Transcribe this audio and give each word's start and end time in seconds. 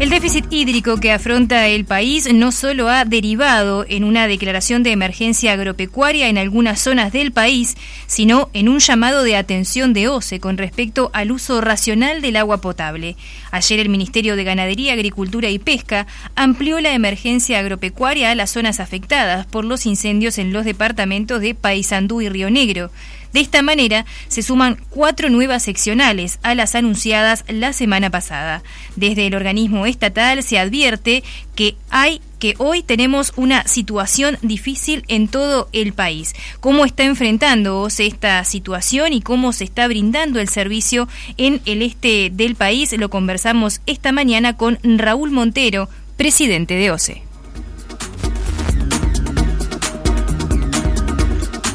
El 0.00 0.08
déficit 0.08 0.46
hídrico 0.50 0.96
que 0.96 1.12
afronta 1.12 1.68
el 1.68 1.84
país 1.84 2.26
no 2.32 2.52
solo 2.52 2.88
ha 2.88 3.04
derivado 3.04 3.84
en 3.86 4.04
una 4.04 4.26
declaración 4.26 4.82
de 4.82 4.92
emergencia 4.92 5.52
agropecuaria 5.52 6.28
en 6.28 6.38
algunas 6.38 6.80
zonas 6.80 7.12
del 7.12 7.32
país, 7.32 7.76
sino 8.06 8.48
en 8.54 8.70
un 8.70 8.78
llamado 8.78 9.22
de 9.24 9.36
atención 9.36 9.92
de 9.92 10.08
OCE 10.08 10.40
con 10.40 10.56
respecto 10.56 11.10
al 11.12 11.30
uso 11.30 11.60
racional 11.60 12.22
del 12.22 12.36
agua 12.36 12.62
potable. 12.62 13.16
Ayer 13.50 13.78
el 13.78 13.90
Ministerio 13.90 14.36
de 14.36 14.44
Ganadería, 14.44 14.94
Agricultura 14.94 15.50
y 15.50 15.58
Pesca 15.58 16.06
amplió 16.34 16.80
la 16.80 16.94
emergencia 16.94 17.58
agropecuaria 17.58 18.30
a 18.30 18.34
las 18.34 18.52
zonas 18.52 18.80
afectadas 18.80 19.44
por 19.44 19.66
los 19.66 19.84
incendios 19.84 20.38
en 20.38 20.54
los 20.54 20.64
departamentos 20.64 21.42
de 21.42 21.54
Paysandú 21.54 22.22
y 22.22 22.30
Río 22.30 22.48
Negro. 22.48 22.90
De 23.32 23.40
esta 23.40 23.62
manera, 23.62 24.06
se 24.28 24.42
suman 24.42 24.78
cuatro 24.90 25.30
nuevas 25.30 25.62
seccionales 25.62 26.38
a 26.42 26.54
las 26.54 26.74
anunciadas 26.74 27.44
la 27.48 27.72
semana 27.72 28.10
pasada. 28.10 28.62
Desde 28.96 29.26
el 29.26 29.34
organismo 29.34 29.86
estatal 29.86 30.42
se 30.42 30.58
advierte 30.58 31.22
que 31.54 31.76
hay 31.90 32.20
que 32.40 32.54
hoy 32.58 32.82
tenemos 32.82 33.34
una 33.36 33.68
situación 33.68 34.38
difícil 34.40 35.04
en 35.08 35.28
todo 35.28 35.68
el 35.72 35.92
país. 35.92 36.34
¿Cómo 36.60 36.84
está 36.84 37.04
enfrentando 37.04 37.86
esta 37.86 38.42
situación 38.44 39.12
y 39.12 39.20
cómo 39.20 39.52
se 39.52 39.64
está 39.64 39.86
brindando 39.86 40.40
el 40.40 40.48
servicio 40.48 41.06
en 41.36 41.60
el 41.66 41.82
este 41.82 42.30
del 42.32 42.56
país? 42.56 42.92
Lo 42.98 43.10
conversamos 43.10 43.82
esta 43.86 44.10
mañana 44.10 44.56
con 44.56 44.78
Raúl 44.82 45.30
Montero, 45.30 45.88
presidente 46.16 46.74
de 46.74 46.90
OCE. 46.90 47.22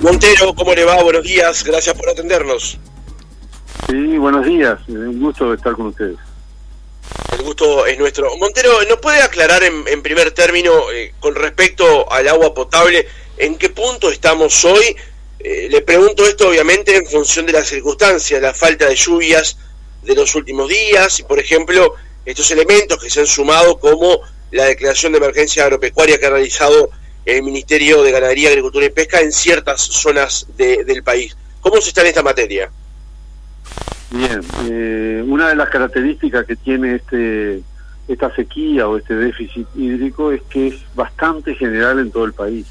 Montero, 0.06 0.54
¿cómo 0.54 0.76
le 0.76 0.86
va? 0.86 1.02
Buenos 1.02 1.24
días, 1.24 1.64
gracias 1.64 1.98
por 1.98 2.08
atendernos. 2.08 2.78
Sí, 3.90 4.18
buenos 4.20 4.46
días, 4.46 4.78
un 4.88 5.20
gusto 5.20 5.52
estar 5.52 5.74
con 5.74 5.88
ustedes. 5.88 6.18
El 7.32 7.42
gusto 7.42 7.88
es 7.88 7.98
nuestro. 7.98 8.38
Montero, 8.38 8.84
¿nos 8.88 9.00
puede 9.00 9.24
aclarar 9.24 9.64
en, 9.64 10.04
primer 10.04 10.30
término 10.30 10.92
eh, 10.92 11.16
con 11.20 11.34
respecto 11.34 12.12
al 12.12 12.28
agua 12.28 12.54
potable 12.54 13.08
en 13.38 13.58
qué 13.58 13.70
punto 13.72 14.12
estamos 14.12 14.64
hoy? 14.64 14.96
Eh, 15.40 15.70
le 15.72 15.82
pregunto 15.82 16.24
esto 16.24 16.50
obviamente 16.50 16.96
en 16.96 17.08
función 17.08 17.48
de 17.48 17.54
las 17.54 17.68
circunstancias, 17.68 18.40
la 18.40 18.54
falta 18.54 18.88
de 18.88 18.96
lluvias 18.96 19.58
de 20.04 20.14
los 20.14 20.36
últimos 20.36 20.70
días 20.70 21.20
y, 21.20 21.24
por 21.24 21.40
ejemplo, 21.40 21.96
estos 22.28 22.52
elementos 22.52 23.02
que 23.02 23.10
se 23.10 23.22
han 23.22 23.28
sumado 23.28 23.80
como 23.80 24.20
la 24.52 24.66
declaración 24.66 25.14
de 25.14 25.18
emergencia 25.18 25.64
agropecuaria 25.64 26.20
que 26.20 26.28
ha 26.28 26.30
realizado 26.30 26.92
el 27.26 27.44
Ministerio 27.44 28.04
de 28.04 28.12
Ganadería, 28.12 28.50
Agricultura 28.50 28.86
y 28.86 28.90
Pesca 28.90 29.20
en 29.20 29.32
ciertas 29.32 29.82
zonas 29.82 30.48
del 30.56 31.04
país. 31.04 31.36
¿Cómo 31.60 31.82
se 31.82 31.90
está 31.90 32.02
en 32.02 32.08
esta 32.08 32.22
materia? 32.22 32.70
Bien, 34.12 34.42
eh, 34.70 35.24
una 35.28 35.50
de 35.50 35.56
las 35.56 35.70
características 35.70 36.46
que 36.46 36.56
tiene 36.56 36.96
este 36.96 37.64
esta 38.08 38.34
sequía 38.36 38.88
o 38.88 38.98
este 38.98 39.16
déficit 39.16 39.68
hídrico 39.76 40.32
es 40.32 40.44
que 40.44 40.68
es 40.68 40.76
bastante 40.94 41.56
general 41.56 41.98
en 41.98 42.12
todo 42.12 42.26
el 42.26 42.34
país. 42.34 42.68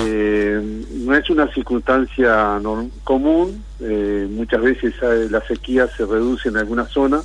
Eh, 0.00 0.60
no 0.92 1.14
es 1.14 1.28
una 1.28 1.52
circunstancia 1.52 2.58
común, 3.04 3.62
eh, 3.80 4.26
muchas 4.30 4.62
veces 4.62 4.94
la 5.30 5.46
sequía 5.46 5.86
se 5.94 6.06
reduce 6.06 6.48
en 6.48 6.56
alguna 6.56 6.86
zona 6.86 7.20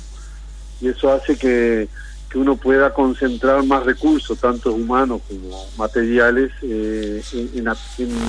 y 0.82 0.88
eso 0.88 1.10
hace 1.10 1.38
que 1.38 1.88
que 2.30 2.38
uno 2.38 2.54
pueda 2.54 2.94
concentrar 2.94 3.64
más 3.64 3.84
recursos, 3.84 4.38
tanto 4.38 4.72
humanos 4.72 5.20
como 5.26 5.66
materiales, 5.76 6.52
eh, 6.62 7.20
en, 7.32 7.68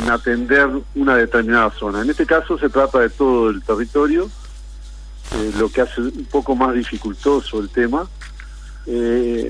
atender 0.09 0.67
una 0.95 1.15
determinada 1.15 1.69
zona. 1.69 2.01
En 2.01 2.09
este 2.09 2.25
caso 2.25 2.57
se 2.57 2.69
trata 2.69 2.99
de 2.99 3.11
todo 3.11 3.51
el 3.51 3.61
territorio, 3.61 4.27
eh, 5.35 5.51
lo 5.59 5.69
que 5.69 5.81
hace 5.81 6.01
un 6.01 6.27
poco 6.31 6.55
más 6.55 6.73
dificultoso 6.73 7.59
el 7.59 7.69
tema. 7.69 8.09
Eh, 8.87 9.45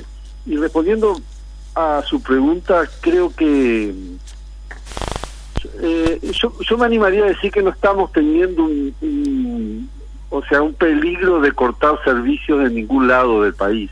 y 0.46 0.58
respondiendo 0.58 1.22
a 1.74 2.04
su 2.06 2.22
pregunta, 2.22 2.84
creo 3.00 3.34
que 3.34 3.96
yo, 6.34 6.78
me 6.78 6.86
animaría 6.86 7.24
a 7.24 7.28
decir 7.28 7.52
que 7.52 7.64
no 7.64 7.70
estamos 7.70 8.12
teniendo 8.12 8.66
un, 8.66 9.90
o 10.30 10.44
sea, 10.44 10.62
un 10.62 10.74
peligro 10.74 11.40
de 11.40 11.54
cortar 11.54 12.04
servicios 12.04 12.68
en 12.68 12.76
ningún 12.76 13.08
lado 13.08 13.44
del 13.44 13.54
país 13.54 13.90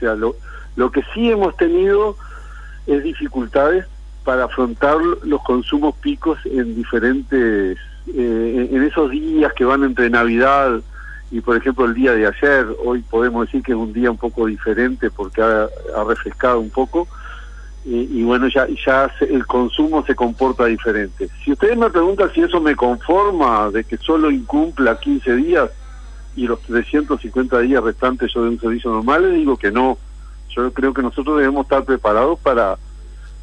sea, 0.00 0.14
lo, 0.14 0.36
lo 0.76 0.90
que 0.90 1.02
sí 1.14 1.30
hemos 1.30 1.56
tenido 1.56 2.16
es 2.86 3.02
dificultades 3.02 3.86
para 4.24 4.44
afrontar 4.44 4.96
los 5.22 5.42
consumos 5.42 5.94
picos 5.96 6.38
en 6.44 6.74
diferentes, 6.74 7.78
eh, 8.06 8.68
en 8.70 8.82
esos 8.82 9.10
días 9.10 9.52
que 9.54 9.64
van 9.64 9.84
entre 9.84 10.10
Navidad 10.10 10.80
y 11.30 11.40
por 11.40 11.56
ejemplo 11.56 11.84
el 11.84 11.94
día 11.94 12.12
de 12.12 12.26
ayer, 12.26 12.66
hoy 12.84 13.00
podemos 13.02 13.46
decir 13.46 13.62
que 13.62 13.72
es 13.72 13.78
un 13.78 13.92
día 13.92 14.10
un 14.10 14.16
poco 14.16 14.46
diferente 14.46 15.10
porque 15.10 15.40
ha, 15.40 15.68
refrescado 16.06 16.60
un 16.60 16.70
poco 16.70 17.06
y, 17.82 18.22
bueno, 18.22 18.46
ya, 18.48 18.66
ya 18.86 19.10
el 19.20 19.46
consumo 19.46 20.04
se 20.04 20.14
comporta 20.14 20.66
diferente. 20.66 21.30
Si 21.42 21.50
ustedes 21.50 21.78
me 21.78 21.88
preguntan 21.88 22.30
si 22.34 22.42
eso 22.42 22.60
me 22.60 22.76
conforma 22.76 23.70
de 23.70 23.84
que 23.84 23.96
solo 23.96 24.30
incumpla 24.30 25.00
15 25.00 25.36
días, 25.36 25.70
y 26.40 26.46
los 26.46 26.58
350 26.62 27.58
días 27.58 27.84
restantes 27.84 28.32
yo 28.32 28.42
de 28.42 28.48
un 28.48 28.58
servicio 28.58 28.90
normal, 28.90 29.24
les 29.24 29.40
digo 29.40 29.58
que 29.58 29.70
no. 29.70 29.98
Yo 30.56 30.72
creo 30.72 30.94
que 30.94 31.02
nosotros 31.02 31.36
debemos 31.36 31.64
estar 31.64 31.84
preparados 31.84 32.38
para, 32.38 32.78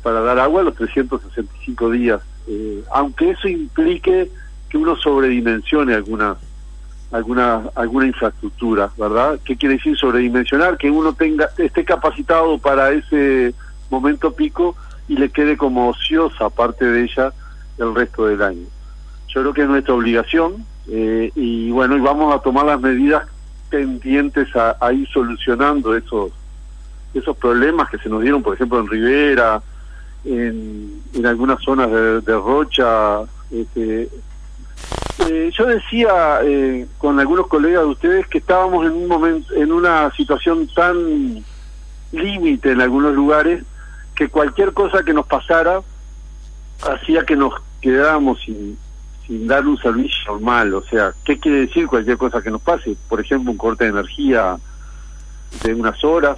para 0.01 0.21
dar 0.21 0.39
agua 0.39 0.63
los 0.63 0.73
365 0.73 1.91
días, 1.91 2.21
eh, 2.47 2.83
aunque 2.91 3.29
eso 3.29 3.47
implique 3.47 4.31
que 4.67 4.77
uno 4.77 4.95
sobredimensione 4.95 5.93
alguna 5.93 6.37
alguna 7.11 7.69
alguna 7.75 8.07
infraestructura, 8.07 8.89
¿verdad? 8.97 9.39
¿Qué 9.45 9.55
quiere 9.55 9.75
decir 9.75 9.95
sobredimensionar? 9.95 10.75
Que 10.75 10.89
uno 10.89 11.13
tenga 11.13 11.51
esté 11.55 11.85
capacitado 11.85 12.57
para 12.57 12.89
ese 12.89 13.53
momento 13.91 14.33
pico 14.33 14.75
y 15.07 15.17
le 15.17 15.29
quede 15.29 15.55
como 15.55 15.89
ociosa 15.89 16.49
parte 16.49 16.83
de 16.83 17.03
ella 17.03 17.31
el 17.77 17.93
resto 17.93 18.25
del 18.25 18.41
año. 18.41 18.65
Yo 19.27 19.41
creo 19.41 19.53
que 19.53 19.61
es 19.61 19.69
nuestra 19.69 19.93
obligación 19.93 20.65
eh, 20.89 21.31
y 21.35 21.71
bueno, 21.71 21.97
y 21.97 21.99
vamos 21.99 22.33
a 22.33 22.39
tomar 22.39 22.65
las 22.65 22.79
medidas 22.79 23.27
pendientes 23.69 24.47
a, 24.55 24.93
ir 24.93 25.07
solucionando 25.09 25.95
esos 25.95 26.31
esos 27.13 27.35
problemas 27.37 27.89
que 27.89 27.97
se 27.97 28.09
nos 28.09 28.21
dieron, 28.21 28.43
por 28.43 28.53
ejemplo, 28.53 28.79
en 28.79 28.87
Rivera, 28.87 29.61
en, 30.23 31.01
en 31.13 31.25
algunas 31.25 31.61
zonas 31.63 31.89
de, 31.89 32.33
Rocha. 32.35 33.21
Este, 33.49 34.09
eh, 35.29 35.51
yo 35.57 35.65
decía 35.65 36.39
eh, 36.43 36.85
con 36.97 37.19
algunos 37.19 37.47
colegas 37.47 37.83
de 37.83 37.89
ustedes 37.89 38.27
que 38.27 38.37
estábamos 38.37 38.85
en 38.85 38.91
un 38.91 39.07
momento, 39.07 39.53
en 39.55 39.71
una 39.71 40.11
situación 40.11 40.67
tan 40.67 41.43
límite 42.11 42.71
en 42.71 42.81
algunos 42.81 43.15
lugares 43.15 43.63
que 44.15 44.29
cualquier 44.29 44.73
cosa 44.73 45.03
que 45.03 45.13
nos 45.13 45.25
pasara 45.25 45.81
hacía 46.83 47.25
que 47.25 47.35
nos 47.35 47.53
quedáramos 47.81 48.39
sin, 48.41 48.77
sin 49.27 49.45
dar 49.45 49.67
un 49.67 49.77
servicio 49.77 50.17
normal. 50.27 50.73
O 50.73 50.83
sea, 50.83 51.13
¿qué 51.23 51.37
quiere 51.37 51.67
decir 51.67 51.87
cualquier 51.87 52.17
cosa 52.17 52.41
que 52.41 52.49
nos 52.49 52.61
pase? 52.61 52.95
Por 53.07 53.19
ejemplo, 53.19 53.51
un 53.51 53.57
corte 53.57 53.83
de 53.83 53.91
energía 53.91 54.57
de 55.63 55.73
unas 55.73 56.03
horas 56.03 56.37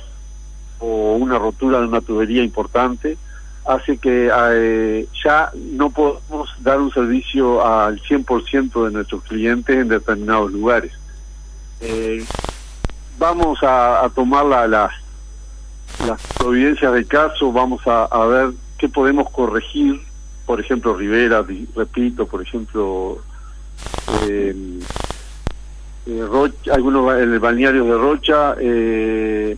o 0.79 1.15
una 1.15 1.37
rotura 1.37 1.79
de 1.79 1.87
una 1.87 2.01
tubería 2.01 2.43
importante 2.43 3.17
hace 3.65 3.97
que 3.97 4.31
eh, 4.33 5.07
ya 5.23 5.51
no 5.53 5.91
podemos 5.91 6.49
dar 6.59 6.79
un 6.79 6.91
servicio 6.91 7.65
al 7.65 8.01
100% 8.01 8.85
de 8.85 8.91
nuestros 8.91 9.23
clientes 9.23 9.75
en 9.75 9.87
determinados 9.89 10.51
lugares. 10.51 10.91
Eh, 11.81 12.25
vamos 13.19 13.59
a, 13.61 14.09
tomar 14.15 14.45
las, 14.45 14.91
las 16.07 16.21
providencias 16.37 16.93
del 16.93 17.05
caso, 17.05 17.51
vamos 17.51 17.85
a, 17.85 18.05
a 18.05 18.25
ver 18.25 18.51
qué 18.77 18.89
podemos 18.89 19.29
corregir 19.29 20.01
por 20.49 20.59
ejemplo, 20.59 20.95
Rivera, 20.95 21.45
repito, 21.75 22.25
por 22.25 22.41
ejemplo, 22.41 23.19
eh, 24.27 24.79
eh, 26.07 26.25
Rocha, 26.27 26.73
algunos 26.73 27.21
en 27.21 27.33
el 27.33 27.39
balneario 27.39 27.83
de 27.83 27.95
Rocha, 27.95 28.55
eh, 28.59 29.55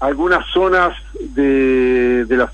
algunas 0.00 0.44
zonas 0.52 0.98
de, 1.20 2.24
de, 2.24 2.36
las, 2.36 2.50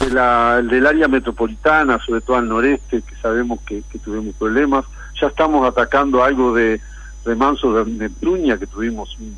de 0.00 0.10
la, 0.14 0.62
del 0.62 0.86
área 0.86 1.08
metropolitana, 1.08 1.98
sobre 1.98 2.22
todo 2.22 2.38
al 2.38 2.48
noreste, 2.48 3.02
que 3.02 3.16
sabemos 3.16 3.60
que, 3.66 3.82
que 3.92 3.98
tuvimos 3.98 4.34
problemas. 4.36 4.86
Ya 5.20 5.26
estamos 5.26 5.68
atacando 5.68 6.24
algo 6.24 6.54
de 6.54 6.80
remanso 7.26 7.74
de 7.74 7.84
Neptunia, 7.92 8.56
que 8.56 8.66
tuvimos 8.66 9.14
un 9.20 9.36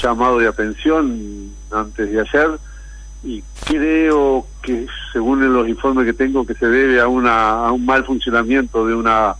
llamado 0.00 0.38
de 0.38 0.46
atención 0.46 1.50
antes 1.72 2.12
de 2.12 2.20
ayer 2.20 2.60
y 3.24 3.42
creo 3.64 4.46
que 4.62 4.86
según 5.12 5.52
los 5.52 5.68
informes 5.68 6.04
que 6.04 6.12
tengo 6.12 6.46
que 6.46 6.54
se 6.54 6.66
debe 6.66 7.00
a 7.00 7.08
una 7.08 7.66
a 7.66 7.72
un 7.72 7.84
mal 7.84 8.04
funcionamiento 8.04 8.86
de 8.86 8.94
una 8.94 9.34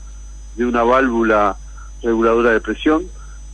de 0.57 0.65
una 0.65 0.83
válvula 0.83 1.57
reguladora 2.03 2.53
de 2.53 2.61
presión. 2.61 3.03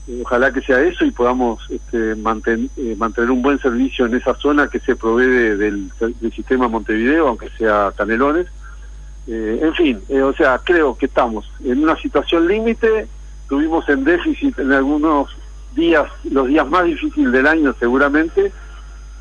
Eh, 0.07 0.21
ojalá 0.25 0.53
que 0.53 0.61
sea 0.61 0.81
eso 0.83 1.05
y 1.05 1.11
podamos 1.11 1.61
este, 1.69 2.13
eh, 2.13 2.95
mantener 2.97 3.31
un 3.31 3.43
buen 3.43 3.59
servicio 3.59 4.07
en 4.07 4.15
esa 4.15 4.35
zona 4.35 4.69
que 4.69 4.81
se 4.81 4.97
provee 4.97 5.57
del, 5.57 5.91
sistema 6.35 6.69
Montevideo 6.69 7.29
aunque 7.29 7.51
sea 7.59 7.93
Canelones. 7.97 8.47
Eh, 9.27 9.61
en 9.63 9.75
fin 9.75 10.01
o 10.23 10.33
sea 10.33 10.59
creo 10.65 10.97
que 10.97 11.07
estamos 11.07 11.51
en 11.65 11.83
una 11.83 11.97
situación 11.97 12.47
límite. 12.47 13.09
Tuvimos 13.49 13.89
en 13.89 14.05
déficit 14.05 14.57
en 14.61 14.71
algunos 14.71 15.29
días, 15.75 16.07
los 16.31 16.47
días 16.47 16.69
más 16.69 16.85
difíciles 16.85 17.33
del 17.33 17.49
año 17.49 17.75
seguramente, 17.81 18.53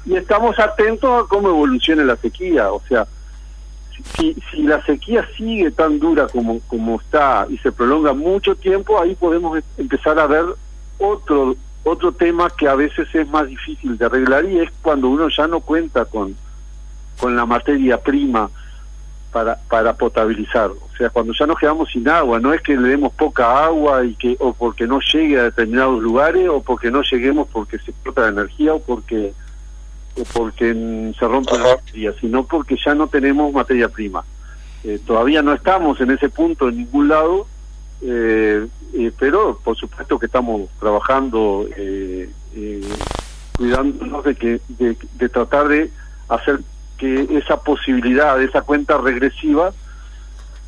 y 0.05 0.15
estamos 0.15 0.57
atentos 0.59 1.23
a 1.23 1.27
cómo 1.27 1.49
evolucione 1.49 2.03
la 2.03 2.15
sequía. 2.15 2.71
O 2.71 2.81
sea, 2.87 3.07
si, 4.15 4.35
si 4.51 4.63
la 4.63 4.83
sequía 4.85 5.27
sigue 5.35 5.71
tan 5.71 5.99
dura 5.99 6.27
como, 6.27 6.59
como 6.61 6.99
está 6.99 7.45
y 7.49 7.57
se 7.57 7.71
prolonga 7.71 8.13
mucho 8.13 8.55
tiempo, 8.55 9.01
ahí 9.01 9.15
podemos 9.15 9.57
em, 9.57 9.63
empezar 9.77 10.19
a 10.19 10.27
ver 10.27 10.45
otro 10.97 11.55
otro 11.83 12.11
tema 12.11 12.49
que 12.49 12.67
a 12.67 12.75
veces 12.75 13.07
es 13.13 13.27
más 13.29 13.47
difícil 13.47 13.97
de 13.97 14.05
arreglar 14.05 14.45
y 14.45 14.59
es 14.59 14.69
cuando 14.81 15.09
uno 15.09 15.29
ya 15.29 15.47
no 15.47 15.61
cuenta 15.61 16.05
con, 16.05 16.35
con 17.19 17.35
la 17.35 17.45
materia 17.45 17.97
prima 17.99 18.49
para, 19.31 19.55
para 19.69 19.93
potabilizar. 19.93 20.69
O 20.71 20.97
sea, 20.97 21.09
cuando 21.09 21.33
ya 21.33 21.45
nos 21.45 21.57
quedamos 21.57 21.89
sin 21.91 22.07
agua, 22.07 22.39
no 22.39 22.53
es 22.53 22.61
que 22.61 22.75
le 22.75 22.89
demos 22.89 23.13
poca 23.13 23.65
agua 23.65 24.03
y 24.03 24.13
que 24.15 24.35
o 24.39 24.53
porque 24.53 24.87
no 24.87 24.99
llegue 24.99 25.39
a 25.39 25.43
determinados 25.43 26.01
lugares 26.01 26.49
o 26.49 26.61
porque 26.61 26.91
no 26.91 27.01
lleguemos 27.01 27.47
porque 27.47 27.79
se 27.79 27.91
explota 27.91 28.21
la 28.23 28.29
energía 28.29 28.73
o 28.73 28.81
porque 28.81 29.33
porque 30.33 31.13
se 31.17 31.27
rompe 31.27 31.57
la 31.57 31.73
energía, 31.73 32.13
sino 32.19 32.45
porque 32.45 32.77
ya 32.83 32.93
no 32.93 33.07
tenemos 33.07 33.53
materia 33.53 33.89
prima. 33.89 34.23
Eh, 34.83 34.99
todavía 35.05 35.41
no 35.41 35.53
estamos 35.53 35.99
en 36.01 36.11
ese 36.11 36.29
punto 36.29 36.69
en 36.69 36.77
ningún 36.77 37.09
lado, 37.09 37.47
eh, 38.01 38.67
eh, 38.93 39.11
pero 39.19 39.59
por 39.63 39.77
supuesto 39.77 40.17
que 40.17 40.25
estamos 40.25 40.69
trabajando, 40.79 41.67
eh, 41.75 42.29
eh, 42.55 42.89
cuidándonos 43.55 44.23
de, 44.23 44.35
que, 44.35 44.61
de, 44.69 45.29
tratar 45.29 45.67
de 45.67 45.91
hacer 46.27 46.61
que 46.97 47.27
esa 47.37 47.61
posibilidad, 47.61 48.41
esa 48.41 48.61
cuenta 48.61 48.97
regresiva, 48.97 49.73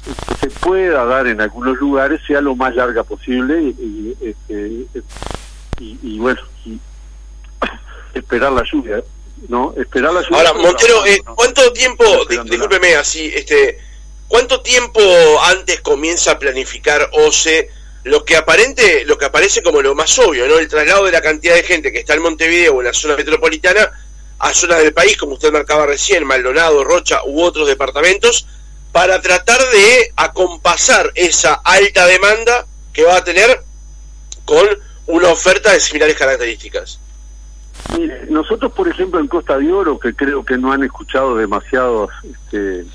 que 0.04 0.36
se 0.36 0.50
pueda 0.60 1.06
dar 1.06 1.28
en 1.28 1.42
algunos 1.42 1.78
lugares 1.78 2.22
sea 2.28 2.42
lo 2.42 2.56
más 2.56 2.76
larga 2.76 3.04
posible 3.04 3.62
y, 3.62 4.16
este, 4.22 4.86
y, 5.80 6.20
bueno, 6.20 6.42
y 6.66 6.80
esperar 8.14 8.52
la 8.52 8.64
lluvia, 8.64 9.04
¿no? 9.48 9.74
Esperar 9.78 10.14
la. 10.14 10.22
Ahora, 10.32 10.54
Montero, 10.54 11.04
¿cuánto 11.36 11.72
tiempo, 11.74 12.06
discúlpeme 12.26 12.96
así, 12.96 13.32
este, 13.34 13.80
cuánto 14.28 14.62
tiempo 14.62 15.02
antes 15.44 15.82
comienza 15.82 16.32
a 16.32 16.40
planificar 16.40 17.10
OCE 17.14 17.70
lo 18.04 18.26
que 18.26 18.36
aparente, 18.36 19.06
lo 19.06 19.18
que 19.18 19.26
aparece 19.26 19.62
como 19.62 19.82
lo 19.82 19.94
más 19.94 20.18
obvio, 20.20 20.48
¿no? 20.48 20.58
El 20.58 20.68
traslado 20.68 21.06
de 21.06 21.12
la 21.12 21.22
cantidad 21.22 21.56
de 21.56 21.64
gente 21.64 21.92
que 21.92 22.00
está 22.00 22.16
en 22.16 22.22
Montevideo 22.22 22.76
o 22.76 22.82
en 22.82 22.88
la 22.88 22.94
zona 22.94 23.16
metropolitana 23.16 23.92
a 24.40 24.54
zonas 24.54 24.80
del 24.80 24.94
país, 24.94 25.18
como 25.18 25.34
usted 25.34 25.52
marcaba 25.52 25.86
recién, 25.86 26.26
Maldonado, 26.26 26.84
Rocha 26.84 27.22
u 27.26 27.44
otros 27.44 27.68
departamentos, 27.68 28.48
para 28.92 29.22
tratar 29.22 29.60
de 29.60 30.12
acompasar 30.16 31.12
esa 31.14 31.54
alta 31.64 32.08
demanda 32.08 32.66
que 32.92 33.04
va 33.04 33.18
a 33.18 33.24
tener 33.24 33.64
con 34.46 34.68
una 35.06 35.30
oferta 35.30 35.72
de 35.72 35.80
similares 35.80 36.18
características. 36.18 37.00
Mire, 37.98 38.28
nosotros, 38.30 38.72
por 38.72 38.88
ejemplo, 38.88 39.20
en 39.20 39.28
Costa 39.28 39.58
de 39.58 39.72
Oro, 39.72 40.00
que 40.00 40.14
creo 40.14 40.46
que 40.46 40.58
no 40.58 40.72
han 40.72 40.84
escuchado 40.84 41.36
demasiados 41.36 42.10
este, 42.24 42.86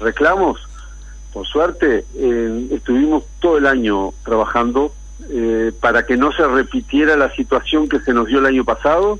reclamos, 0.00 0.60
por 1.34 1.46
suerte, 1.48 2.04
eh, 2.14 2.68
estuvimos 2.70 3.24
todo 3.40 3.58
el 3.58 3.66
año 3.66 4.12
trabajando 4.24 4.92
eh, 5.30 5.72
para 5.80 6.06
que 6.06 6.16
no 6.16 6.30
se 6.30 6.46
repitiera 6.46 7.16
la 7.16 7.34
situación 7.34 7.88
que 7.88 7.98
se 7.98 8.14
nos 8.14 8.28
dio 8.28 8.38
el 8.38 8.46
año 8.46 8.64
pasado 8.64 9.18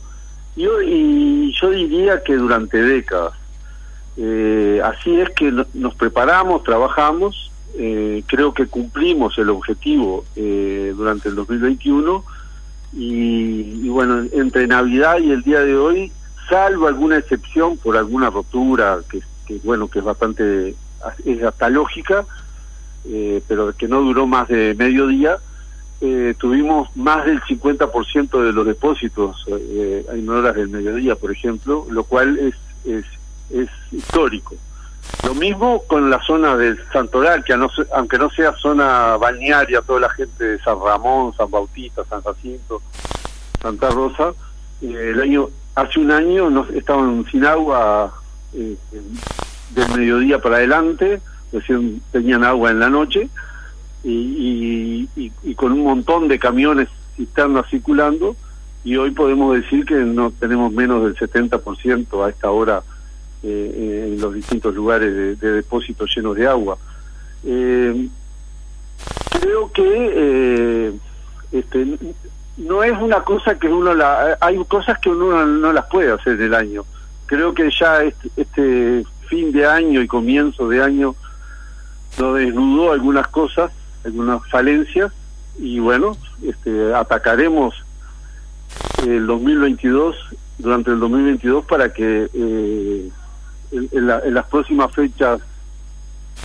y, 0.54 0.64
y 0.64 1.52
yo 1.60 1.70
diría 1.70 2.22
que 2.22 2.36
durante 2.36 2.80
décadas. 2.80 3.32
Eh, 4.16 4.80
así 4.84 5.20
es 5.20 5.30
que 5.30 5.52
nos 5.74 5.94
preparamos, 5.96 6.62
trabajamos, 6.62 7.50
creo 8.28 8.54
que 8.54 8.68
cumplimos 8.68 9.36
el 9.36 9.50
objetivo 9.50 10.24
durante 10.36 11.28
el 11.28 11.34
2021 11.34 12.24
y, 12.96 13.80
y 13.84 13.88
bueno, 13.88 14.24
entre 14.32 14.66
Navidad 14.66 15.18
y 15.18 15.30
el 15.30 15.42
día 15.42 15.60
de 15.60 15.76
hoy, 15.76 16.12
salvo 16.48 16.86
alguna 16.86 17.18
excepción 17.18 17.76
por 17.76 17.96
alguna 17.96 18.30
rotura 18.30 19.00
que, 19.08 19.22
bueno, 19.62 19.88
que 19.88 19.98
es 19.98 20.04
bastante 20.04 20.74
es 21.24 21.42
hasta 21.42 21.68
lógica, 21.68 22.24
eh, 23.04 23.42
pero 23.46 23.74
que 23.76 23.88
no 23.88 24.00
duró 24.00 24.26
más 24.26 24.48
de 24.48 24.74
medio 24.74 25.06
día, 25.06 25.38
eh, 26.00 26.34
tuvimos 26.38 26.94
más 26.96 27.24
del 27.26 27.40
50% 27.42 28.42
de 28.42 28.52
los 28.52 28.66
depósitos 28.66 29.44
eh, 29.48 30.06
en 30.12 30.28
horas 30.28 30.54
del 30.54 30.68
mediodía, 30.68 31.14
por 31.16 31.30
ejemplo, 31.30 31.86
lo 31.90 32.04
cual 32.04 32.38
es, 32.38 32.54
es, 32.84 33.04
es 33.50 33.68
histórico. 33.92 34.54
Lo 35.24 35.34
mismo 35.34 35.82
con 35.86 36.10
la 36.10 36.22
zona 36.22 36.56
del 36.56 36.78
Santoral, 36.92 37.42
que 37.44 37.54
aunque 37.94 38.18
no 38.18 38.30
sea 38.30 38.52
zona 38.56 39.16
balnearia, 39.16 39.80
toda 39.80 40.00
la 40.00 40.10
gente 40.10 40.44
de 40.44 40.58
San 40.58 40.78
Ramón, 40.78 41.32
San 41.34 41.50
Bautista, 41.50 42.04
San 42.04 42.22
Jacinto, 42.22 42.82
Santa 43.62 43.88
Rosa, 43.90 44.34
eh, 44.82 45.12
el 45.14 45.20
año 45.20 45.48
hace 45.74 45.98
un 45.98 46.10
año 46.10 46.50
nos 46.50 46.68
estaban 46.70 47.24
sin 47.30 47.44
agua 47.44 48.12
eh, 48.52 48.76
del 49.70 49.88
mediodía 49.96 50.38
para 50.40 50.56
adelante, 50.56 51.20
recién 51.52 52.02
tenían 52.12 52.44
agua 52.44 52.70
en 52.70 52.80
la 52.80 52.90
noche, 52.90 53.28
y, 54.02 55.08
con 55.56 55.72
un 55.72 55.84
montón 55.84 56.28
de 56.28 56.38
camiones 56.38 56.88
cisternas 57.16 57.66
circulando, 57.70 58.36
y 58.84 58.96
hoy 58.96 59.12
podemos 59.12 59.56
decir 59.56 59.86
que 59.86 59.94
no 59.94 60.30
tenemos 60.30 60.70
menos 60.72 61.04
del 61.04 61.16
70% 61.16 62.26
a 62.26 62.28
esta 62.28 62.50
hora 62.50 62.82
eh, 63.44 64.10
en 64.12 64.20
los 64.20 64.34
distintos 64.34 64.74
lugares 64.74 65.38
de, 65.40 65.52
depósitos 65.52 66.10
llenos 66.14 66.36
de 66.36 66.46
agua. 66.46 66.78
Eh, 67.44 68.08
creo 69.40 69.70
que 69.72 70.10
eh, 70.14 70.92
este, 71.52 71.98
no 72.56 72.82
es 72.82 72.98
una 72.98 73.22
cosa 73.22 73.58
que 73.58 73.68
uno 73.68 73.94
la... 73.94 74.38
Hay 74.40 74.56
cosas 74.64 74.98
que 74.98 75.10
uno 75.10 75.44
no 75.44 75.72
las 75.72 75.86
puede 75.86 76.10
hacer 76.10 76.36
del 76.36 76.54
año. 76.54 76.84
Creo 77.26 77.54
que 77.54 77.70
ya 77.70 78.02
este, 78.02 78.30
este 78.36 79.04
fin 79.28 79.52
de 79.52 79.66
año 79.66 80.00
y 80.00 80.06
comienzo 80.06 80.68
de 80.68 80.82
año 80.82 81.14
nos 82.18 82.36
desnudó 82.36 82.92
algunas 82.92 83.28
cosas, 83.28 83.72
algunas 84.04 84.48
falencias, 84.48 85.12
y 85.58 85.78
bueno, 85.78 86.16
este, 86.42 86.94
atacaremos 86.94 87.74
el 89.06 89.26
2022, 89.26 90.16
durante 90.58 90.90
el 90.90 91.00
2022, 91.00 91.64
para 91.66 91.92
que 91.92 92.28
eh, 92.32 93.10
en, 93.74 94.34
las 94.34 94.46
próximas 94.46 94.94
fechas 94.94 95.40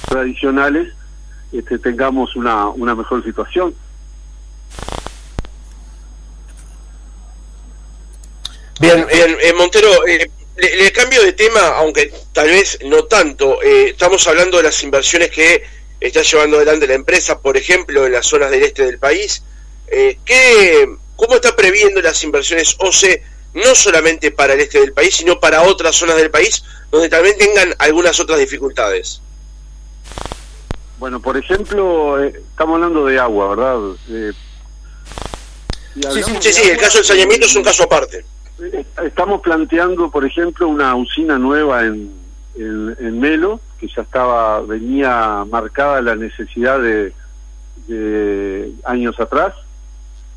tradicionales 0.07 0.93
este, 1.51 1.79
tengamos 1.79 2.35
una, 2.35 2.67
una 2.69 2.95
mejor 2.95 3.23
situación. 3.23 3.73
Bien, 8.79 9.05
eh, 9.09 9.53
Montero, 9.57 10.07
eh, 10.07 10.31
le, 10.55 10.91
cambio 10.93 11.21
de 11.23 11.33
tema, 11.33 11.59
aunque 11.77 12.13
tal 12.33 12.47
vez 12.47 12.79
no 12.85 13.03
tanto. 13.05 13.61
Eh, 13.61 13.89
estamos 13.89 14.25
hablando 14.27 14.57
de 14.57 14.63
las 14.63 14.81
inversiones 14.83 15.31
que 15.31 15.63
está 15.99 16.21
llevando 16.21 16.57
adelante 16.57 16.87
la 16.87 16.93
empresa, 16.93 17.41
por 17.41 17.57
ejemplo, 17.57 18.05
en 18.05 18.13
las 18.13 18.25
zonas 18.25 18.51
del 18.51 18.63
este 18.63 18.85
del 18.85 18.99
país. 18.99 19.43
¿qué, 19.89 20.87
¿Cómo 21.15 21.35
está 21.35 21.55
previendo 21.55 21.99
las 22.01 22.23
inversiones 22.23 22.75
OCE, 22.79 23.23
no 23.53 23.75
solamente 23.75 24.31
para 24.31 24.53
el 24.53 24.59
este 24.59 24.79
del 24.79 24.93
país, 24.93 25.15
sino 25.15 25.39
para 25.39 25.63
otras 25.63 25.95
zonas 25.95 26.17
del 26.17 26.31
país, 26.31 26.63
donde 26.91 27.09
también 27.09 27.37
tengan 27.37 27.73
algunas 27.79 28.19
otras 28.19 28.39
dificultades? 28.39 29.21
Bueno, 30.99 31.21
por 31.21 31.37
ejemplo, 31.37 32.21
eh, 32.21 32.33
estamos 32.49 32.75
hablando 32.75 33.05
de 33.05 33.19
agua, 33.19 33.55
¿verdad? 33.55 33.95
Eh, 34.09 34.33
sí, 35.95 36.23
sí, 36.41 36.53
sí, 36.53 36.69
el 36.69 36.77
caso 36.77 36.97
del 36.97 37.05
saneamiento 37.05 37.45
es 37.45 37.55
un 37.55 37.63
caso 37.63 37.83
aparte. 37.83 38.25
Estamos 39.03 39.41
planteando, 39.41 40.11
por 40.11 40.25
ejemplo, 40.25 40.67
una 40.67 40.93
usina 40.95 41.37
nueva 41.37 41.85
en, 41.85 42.13
en, 42.55 43.19
Melo, 43.19 43.61
que 43.79 43.87
ya 43.87 44.01
estaba, 44.01 44.59
venía 44.61 45.45
marcada 45.49 46.01
la 46.01 46.15
necesidad 46.15 46.79
de, 46.81 47.13
años 48.83 49.17
atrás. 49.19 49.53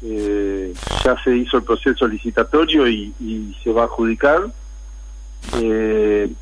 Eh, 0.05 0.75
ya 1.05 1.17
se 1.23 1.37
hizo 1.37 1.59
el 1.59 1.63
proceso 1.63 2.09
licitatorio 2.09 2.89
y, 2.89 3.57
se 3.63 3.73
va 3.73 3.83
a 3.83 3.85
adjudicar. 3.85 4.47
Eh, 5.59 6.33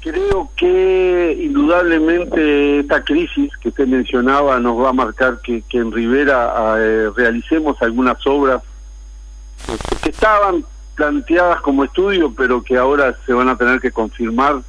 creo 0.00 0.50
que 0.54 1.38
indudablemente 1.40 2.80
esta 2.80 3.02
crisis 3.02 3.50
que 3.56 3.70
usted 3.70 3.86
mencionaba 3.86 4.60
nos 4.60 4.78
va 4.78 4.90
a 4.90 4.92
marcar 4.92 5.40
que, 5.40 5.62
en 5.72 5.92
Rivera 5.92 6.76
eh, 6.78 7.10
realicemos 7.16 7.80
algunas 7.80 8.18
obras 8.26 8.62
que 10.02 10.10
estaban 10.10 10.64
planteadas 10.94 11.60
como 11.62 11.84
estudio, 11.84 12.32
pero 12.36 12.62
que 12.62 12.76
ahora 12.76 13.16
se 13.24 13.32
van 13.32 13.48
a 13.48 13.56
tener 13.56 13.80
que 13.80 13.90
confirmar 13.90 14.60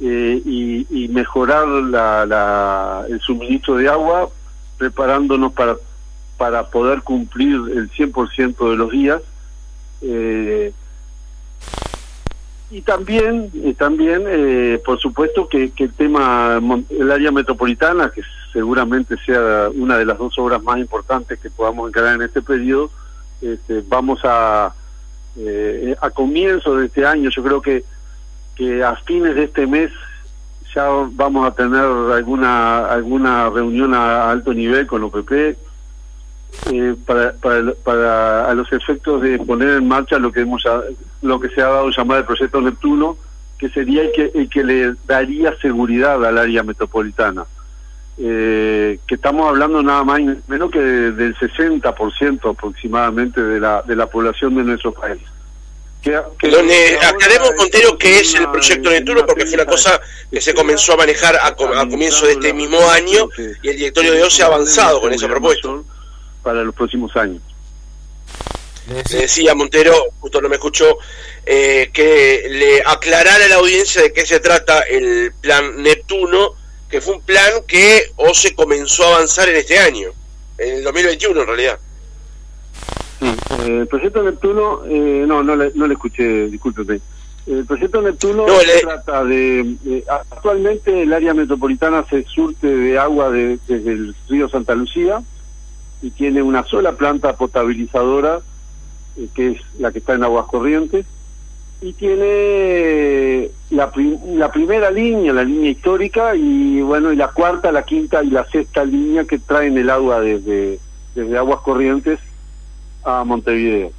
eh, 0.00 0.40
y, 0.44 1.08
mejorar 1.08 1.66
la, 1.66 3.04
el 3.08 3.20
suministro 3.20 3.76
de 3.76 3.88
agua, 3.88 4.28
preparándonos 4.76 5.52
para, 5.52 5.76
para 6.38 6.70
poder 6.70 7.02
cumplir 7.02 7.56
el 7.74 7.90
100% 7.90 8.70
de 8.70 8.76
los 8.76 8.90
días. 8.90 9.20
Eh, 10.00 10.72
y 12.70 12.80
también, 12.82 13.50
y 13.52 13.74
también 13.74 14.24
eh, 14.26 14.80
por 14.84 14.98
supuesto, 15.00 15.48
que, 15.48 15.72
el 15.76 15.92
tema, 15.94 16.60
el 16.90 17.10
área 17.10 17.32
metropolitana, 17.32 18.10
que 18.10 18.22
seguramente 18.52 19.16
sea 19.26 19.68
una 19.74 19.98
de 19.98 20.04
las 20.04 20.18
dos 20.18 20.38
obras 20.38 20.62
más 20.62 20.78
importantes 20.78 21.38
que 21.40 21.50
podamos 21.50 21.88
encarar 21.88 22.14
en 22.14 22.22
este 22.22 22.40
periodo, 22.40 22.90
este, 23.42 23.82
vamos 23.88 24.20
a, 24.22 24.72
eh, 25.36 25.96
a 26.00 26.10
comienzo 26.10 26.76
de 26.76 26.86
este 26.86 27.04
año, 27.04 27.30
yo 27.30 27.42
creo 27.42 27.60
que, 27.60 27.84
que 28.54 28.84
a 28.84 28.94
fines 28.96 29.34
de 29.34 29.44
este 29.44 29.66
mes 29.66 29.90
ya 30.74 30.86
vamos 31.12 31.46
a 31.46 31.54
tener 31.54 31.80
alguna 31.80 32.86
alguna 32.86 33.48
reunión 33.48 33.94
a 33.94 34.30
alto 34.30 34.52
nivel 34.52 34.86
con 34.86 35.02
OPP 35.04 35.56
eh, 36.72 36.94
para, 37.06 37.32
para, 37.34 37.72
para 37.84 38.50
a 38.50 38.54
los 38.54 38.70
efectos 38.72 39.22
de 39.22 39.38
poner 39.38 39.70
en 39.70 39.88
marcha 39.88 40.18
lo 40.18 40.32
que 40.32 40.40
hemos 40.40 40.62
lo 41.22 41.40
que 41.40 41.48
se 41.50 41.62
ha 41.62 41.68
dado 41.68 41.90
llamar 41.90 42.18
el 42.18 42.24
proyecto 42.24 42.60
Neptuno, 42.60 43.16
que 43.58 43.68
sería 43.70 44.02
el 44.02 44.12
que, 44.12 44.30
el 44.34 44.48
que 44.48 44.64
le 44.64 44.94
daría 45.06 45.56
seguridad 45.60 46.24
al 46.24 46.38
área 46.38 46.62
metropolitana. 46.62 47.44
Eh, 48.20 48.98
que 49.06 49.14
estamos 49.14 49.48
hablando 49.48 49.80
nada 49.80 50.02
más 50.02 50.20
menos 50.48 50.70
que 50.72 50.80
del 50.80 51.36
60% 51.36 52.50
aproximadamente 52.50 53.40
de 53.40 53.60
la, 53.60 53.82
de 53.82 53.94
la 53.94 54.06
población 54.06 54.56
de 54.56 54.64
nuestro 54.64 54.92
país. 54.92 55.22
Que, 56.02 56.12
Donde 56.12 56.98
aclaremos, 57.02 57.50
Montero, 57.56 57.96
que 57.98 58.20
es 58.20 58.34
el 58.34 58.48
proyecto 58.50 58.90
Neptuno, 58.90 59.26
porque 59.26 59.46
fue 59.46 59.54
una 59.54 59.66
cosa 59.66 60.00
que 60.30 60.40
se 60.40 60.54
comenzó 60.54 60.94
a 60.94 60.96
manejar 60.96 61.36
a, 61.36 61.48
a 61.48 61.88
comienzo 61.88 62.26
de 62.26 62.32
este 62.32 62.52
mismo 62.52 62.78
año 62.90 63.28
y 63.62 63.68
el 63.68 63.76
directorio 63.76 64.12
de 64.12 64.22
OCE 64.22 64.42
ha 64.42 64.46
avanzado 64.46 65.00
con 65.00 65.12
esa 65.12 65.28
propuesta 65.28 65.68
para 66.48 66.64
los 66.64 66.74
próximos 66.74 67.14
años. 67.14 67.42
Le 68.88 69.02
decía 69.18 69.54
Montero, 69.54 69.92
justo 70.18 70.40
no 70.40 70.48
me 70.48 70.54
escuchó, 70.54 70.96
eh, 71.44 71.90
que 71.92 72.46
le 72.48 72.80
aclarara 72.86 73.44
a 73.44 73.48
la 73.48 73.56
audiencia 73.56 74.00
de 74.00 74.14
qué 74.14 74.24
se 74.24 74.40
trata 74.40 74.80
el 74.80 75.30
plan 75.42 75.82
Neptuno, 75.82 76.54
que 76.88 77.02
fue 77.02 77.16
un 77.16 77.20
plan 77.20 77.52
que 77.66 78.12
o 78.16 78.32
se 78.32 78.54
comenzó 78.54 79.04
a 79.04 79.16
avanzar 79.16 79.50
en 79.50 79.56
este 79.56 79.78
año, 79.78 80.08
en 80.56 80.76
el 80.76 80.84
2021 80.84 81.38
en 81.38 81.46
realidad. 81.46 81.78
Sí, 83.18 83.26
eh, 83.26 83.78
el 83.80 83.86
proyecto 83.86 84.22
Neptuno, 84.22 84.86
eh, 84.86 85.24
no, 85.28 85.42
no 85.42 85.54
le, 85.54 85.70
no 85.74 85.86
le 85.86 85.92
escuché, 85.92 86.48
discúlpeme. 86.48 86.98
El 87.46 87.66
proyecto 87.66 88.00
Neptuno 88.00 88.46
se 88.60 88.80
trata 88.80 89.22
de, 89.22 90.02
Actualmente 90.30 91.02
el 91.02 91.12
área 91.12 91.34
metropolitana 91.34 92.06
se 92.08 92.24
surte 92.24 92.66
de 92.66 92.98
agua 92.98 93.28
desde 93.28 93.74
el 93.92 94.14
río 94.30 94.48
Santa 94.48 94.74
Lucía, 94.74 95.22
y 96.02 96.10
tiene 96.10 96.42
una 96.42 96.64
sola 96.64 96.92
planta 96.92 97.36
potabilizadora, 97.36 98.40
eh, 99.16 99.28
que 99.34 99.52
es 99.52 99.60
la 99.78 99.92
que 99.92 99.98
está 99.98 100.14
en 100.14 100.24
Aguas 100.24 100.46
Corrientes, 100.46 101.06
y 101.80 101.92
tiene 101.92 103.50
la, 103.70 103.92
la 104.34 104.50
primera 104.50 104.90
línea, 104.90 105.32
la 105.32 105.44
línea 105.44 105.70
histórica, 105.70 106.34
y 106.34 106.80
bueno, 106.80 107.12
y 107.12 107.16
la 107.16 107.28
cuarta, 107.28 107.70
la 107.70 107.84
quinta 107.84 108.22
y 108.22 108.30
la 108.30 108.44
sexta 108.46 108.84
línea 108.84 109.24
que 109.24 109.38
traen 109.38 109.78
el 109.78 109.90
agua 109.90 110.20
desde, 110.20 110.80
desde 111.14 111.38
Aguas 111.38 111.60
Corrientes 111.60 112.18
a 113.04 113.24
Montevideo. 113.24 113.92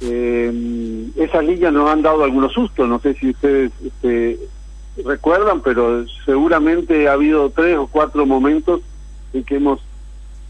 Eh, 0.00 1.08
esas 1.16 1.44
líneas 1.44 1.72
nos 1.72 1.88
han 1.90 2.02
dado 2.02 2.24
algunos 2.24 2.52
sustos, 2.52 2.88
no 2.88 2.98
sé 3.00 3.14
si 3.14 3.30
ustedes 3.30 3.72
este, 3.84 4.38
recuerdan, 5.04 5.60
pero 5.62 6.06
seguramente 6.24 7.08
ha 7.08 7.12
habido 7.12 7.50
tres 7.50 7.76
o 7.78 7.86
cuatro 7.86 8.26
momentos 8.26 8.80
en 9.32 9.44
que 9.44 9.56
hemos 9.56 9.80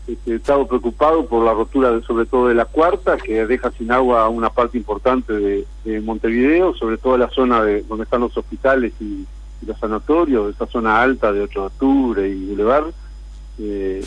este, 0.06 0.36
estado 0.36 0.66
preocupado 0.66 1.26
por 1.26 1.44
la 1.44 1.52
rotura 1.52 2.00
sobre 2.02 2.26
todo 2.26 2.48
de 2.48 2.54
la 2.54 2.64
cuarta, 2.64 3.16
que 3.16 3.46
deja 3.46 3.70
sin 3.72 3.90
agua 3.90 4.28
una 4.28 4.50
parte 4.50 4.78
importante 4.78 5.32
de, 5.32 6.00
Montevideo, 6.00 6.74
sobre 6.74 6.98
todo 6.98 7.16
la 7.16 7.30
zona 7.30 7.62
de 7.62 7.82
donde 7.82 8.04
están 8.04 8.20
los 8.20 8.36
hospitales 8.36 8.92
y, 9.00 9.26
los 9.64 9.78
sanatorios, 9.78 10.54
esa 10.54 10.66
zona 10.66 11.00
alta 11.00 11.32
de 11.32 11.40
8 11.40 11.60
de 11.60 11.66
octubre 11.66 12.28
y 12.28 12.46
Boulevard, 12.46 12.92
eh, 13.58 14.04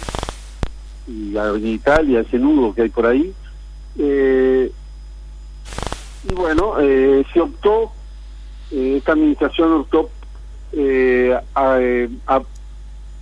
y 1.08 1.36
Avenida 1.36 1.70
Italia, 1.70 2.20
ese 2.22 2.38
nudo 2.38 2.74
que 2.74 2.84
hay 2.84 2.90
por 2.90 3.06
ahí. 3.08 3.34
Eh, 3.98 4.72
y 6.30 6.34
bueno, 6.34 6.76
eh, 6.80 7.26
se 7.34 7.42
optó, 7.42 7.92
eh, 8.72 8.96
esta 8.98 9.14
administración 9.14 9.74
optó 9.74 10.10
a, 11.56 11.80
a 12.28 12.42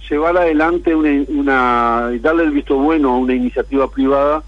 llevar 0.09 0.37
adelante 0.37 0.95
una, 0.95 1.09
una 1.27 2.11
darle 2.21 2.43
el 2.43 2.51
visto 2.51 2.75
bueno 2.77 3.11
a 3.11 3.17
una 3.17 3.33
iniciativa 3.33 3.89
privada 3.89 4.43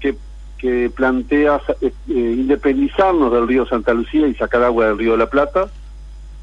que, 0.00 0.16
que 0.58 0.90
plantea 0.94 1.60
eh, 1.80 1.92
independizarnos 2.08 3.32
del 3.32 3.48
río 3.48 3.66
Santa 3.66 3.94
Lucía 3.94 4.26
y 4.26 4.34
sacar 4.34 4.62
agua 4.62 4.86
del 4.86 4.98
río 4.98 5.12
de 5.12 5.18
la 5.18 5.30
Plata, 5.30 5.68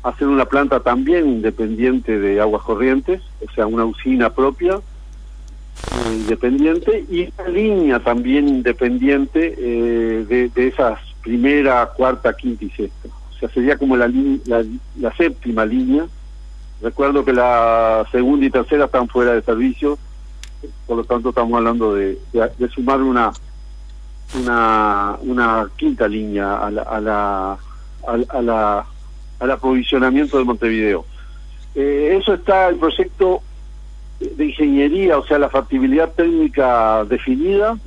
hacer 0.04 0.28
una 0.28 0.46
planta 0.46 0.80
también 0.82 1.28
independiente 1.28 2.20
de 2.20 2.42
aguas 2.42 2.64
corrientes, 2.64 3.22
o 3.48 3.52
sea, 3.54 3.68
una 3.68 3.86
usina 3.86 4.30
propia 4.30 4.76
eh, 4.76 6.14
independiente 6.14 7.06
y 7.10 7.30
una 7.38 7.50
línea 7.50 8.00
también 8.00 8.48
independiente 8.48 9.56
eh, 9.58 10.26
de, 10.28 10.50
de 10.50 10.68
esas 10.68 11.00
primera, 11.22 11.90
cuarta, 11.96 12.36
quinta 12.36 12.66
y 12.66 12.70
sexta. 12.70 13.08
O 13.08 13.40
sea, 13.40 13.50
sería 13.50 13.78
como 13.78 13.96
la, 13.96 14.12
la, 14.46 14.64
la 15.00 15.16
séptima 15.16 15.66
línea 15.66 16.06
Recuerdo 16.84 17.24
que 17.24 17.32
la 17.32 18.06
segunda 18.12 18.46
y 18.46 18.50
tercera 18.50 18.86
están 18.86 19.08
fuera 19.08 19.32
de 19.32 19.42
servicio, 19.42 19.98
por 20.86 20.98
lo 20.98 21.06
tanto 21.06 21.30
estamos 21.30 21.56
hablando 21.56 21.96
de, 21.96 22.20
sumar 22.76 23.02
una, 23.02 23.32
una 24.36 25.16
una 25.22 25.70
quinta 25.78 26.10
línea 26.10 26.58
a 26.58 26.70
la, 26.70 26.82
a 26.82 27.00
la, 27.00 27.58
a, 28.06 28.42
la 28.42 28.86
al 29.40 29.52
aprovisionamiento 29.52 30.38
de 30.38 30.44
Montevideo. 30.44 31.06
Eh, 31.74 32.18
eso 32.20 32.34
está 32.34 32.68
el 32.68 32.76
proyecto 32.76 33.42
de 34.20 34.46
ingeniería, 34.46 35.18
o 35.18 35.26
sea, 35.26 35.40
la 35.40 35.50
factibilidad 35.50 36.12
técnica 36.12 37.06
definida. 37.06 37.78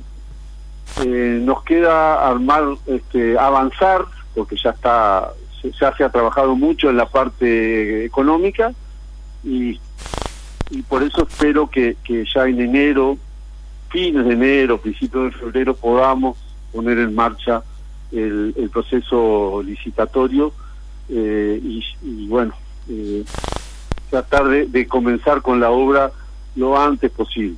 Eh, 1.05 1.39
nos 1.43 1.63
queda 1.63 2.27
armar, 2.27 2.63
este, 2.87 3.37
avanzar, 3.37 4.05
porque 4.33 4.55
ya 4.57 4.71
está, 4.71 5.33
ya 5.79 5.95
se 5.95 6.03
ha 6.03 6.09
trabajado 6.09 6.55
mucho 6.55 6.89
en 6.89 6.97
la 6.97 7.05
parte 7.07 8.03
económica 8.03 8.73
y, 9.47 9.79
y 10.69 10.81
por 10.83 11.03
eso 11.03 11.27
espero 11.27 11.69
que, 11.69 11.95
que 12.03 12.25
ya 12.33 12.47
en 12.47 12.59
enero, 12.59 13.17
fines 13.89 14.25
de 14.25 14.33
enero, 14.33 14.79
principios 14.79 15.25
de 15.25 15.39
febrero, 15.39 15.75
podamos 15.75 16.37
poner 16.73 16.99
en 16.99 17.15
marcha 17.15 17.63
el, 18.11 18.69
proceso 18.71 19.61
licitatorio 19.63 20.51
eh, 21.09 21.59
y, 22.03 22.27
bueno, 22.27 22.53
eh, 22.89 23.23
tratar 24.09 24.47
de 24.47 24.87
comenzar 24.87 25.41
con 25.41 25.59
la 25.59 25.71
obra 25.71 26.11
lo 26.55 26.77
antes 26.79 27.11
posible. 27.11 27.57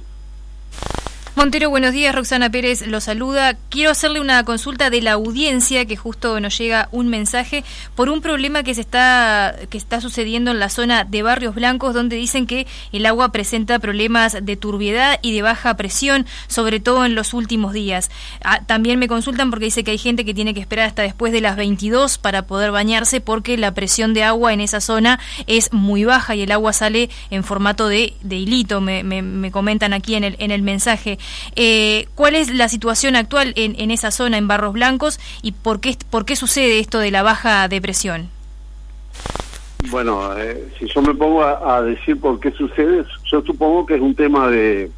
Montero, 1.36 1.70
buenos 1.70 1.94
días. 1.94 2.14
Roxana 2.14 2.50
Pérez 2.50 2.86
lo 2.88 3.00
saluda. 3.00 3.54
Quiero 3.70 3.92
hacerle 3.92 4.20
una 4.20 4.44
consulta 4.44 4.90
de 4.90 5.02
la 5.02 5.14
audiencia, 5.14 5.86
que 5.86 5.96
justo 5.96 6.40
nos 6.40 6.58
llega 6.58 6.90
un 6.92 7.08
mensaje 7.08 7.64
por 7.96 8.10
un 8.10 8.22
problema 8.22 8.64
que 8.64 8.74
se 8.74 8.82
está 8.82 9.56
que 9.70 9.78
está 9.78 10.02
sucediendo 10.02 10.52
en 10.52 10.60
la 10.60 10.70
zona 10.70 11.04
de 11.04 11.22
Barrios 11.22 11.56
Blancos, 11.56 11.94
donde 11.94 12.16
dicen 12.16 12.48
que 12.48 12.68
el 12.92 13.06
agua 13.06 13.32
presenta 13.32 13.80
problemas 13.80 14.38
de 14.42 14.58
turbiedad 14.58 15.20
y 15.22 15.34
de 15.34 15.44
baja 15.44 15.78
presión, 15.78 16.26
sobre 16.48 16.80
todo 16.80 17.06
en 17.06 17.16
los 17.16 17.34
últimos 17.34 17.74
días. 17.74 18.10
Ah, 18.44 18.62
también 18.66 18.98
me 19.00 19.08
consultan 19.08 19.50
porque 19.52 19.66
dice 19.66 19.84
que 19.84 19.92
hay 19.92 19.98
gente 20.00 20.26
que 20.26 20.34
tiene 20.34 20.54
que 20.54 20.60
esperar 20.60 20.88
hasta 20.88 21.04
después 21.04 21.32
de 21.32 21.42
las 21.42 21.56
22 21.56 22.18
para 22.18 22.48
poder 22.48 22.72
bañarse 22.72 23.22
porque 23.22 23.56
la 23.56 23.74
presión 23.74 24.14
de 24.14 24.24
agua 24.24 24.52
en 24.52 24.62
esa 24.62 24.82
zona 24.82 25.20
es 25.48 25.72
muy 25.72 26.06
baja 26.06 26.36
y 26.36 26.42
el 26.42 26.52
agua 26.52 26.74
sale 26.74 27.10
en 27.30 27.44
formato 27.44 27.88
de, 27.88 28.16
de 28.22 28.36
hilito, 28.36 28.82
me, 28.82 29.04
me 29.04 29.52
comentan 29.52 29.94
aquí 29.94 30.16
en 30.16 30.24
el, 30.24 30.36
en 30.40 30.52
el 30.52 30.64
mensaje. 30.64 31.20
Eh, 31.56 32.08
¿Cuál 32.16 32.36
es 32.36 32.54
la 32.54 32.70
situación 32.70 33.16
actual 33.16 33.54
en, 33.56 33.80
en, 33.80 33.92
esa 33.92 34.12
zona, 34.12 34.38
en 34.38 34.48
Barros 34.48 34.74
Blancos, 34.74 35.20
y 35.42 35.52
por 35.52 35.80
qué, 35.80 35.98
por 36.10 36.26
qué 36.26 36.36
sucede 36.36 36.80
esto 36.80 37.00
de 37.00 37.12
la 37.12 37.24
baja 37.24 37.68
depresión? 37.68 38.30
Bueno, 39.88 40.38
eh, 40.38 40.68
si 40.78 40.88
yo 40.88 41.02
me 41.02 41.14
pongo 41.14 41.44
a, 41.44 41.82
decir 41.82 42.20
por 42.20 42.40
qué 42.40 42.52
sucede, 42.52 43.06
yo 43.32 43.42
supongo 43.42 43.86
que 43.86 43.96
es 43.96 44.02
un 44.02 44.14
tema 44.14 44.50
de, 44.50 44.92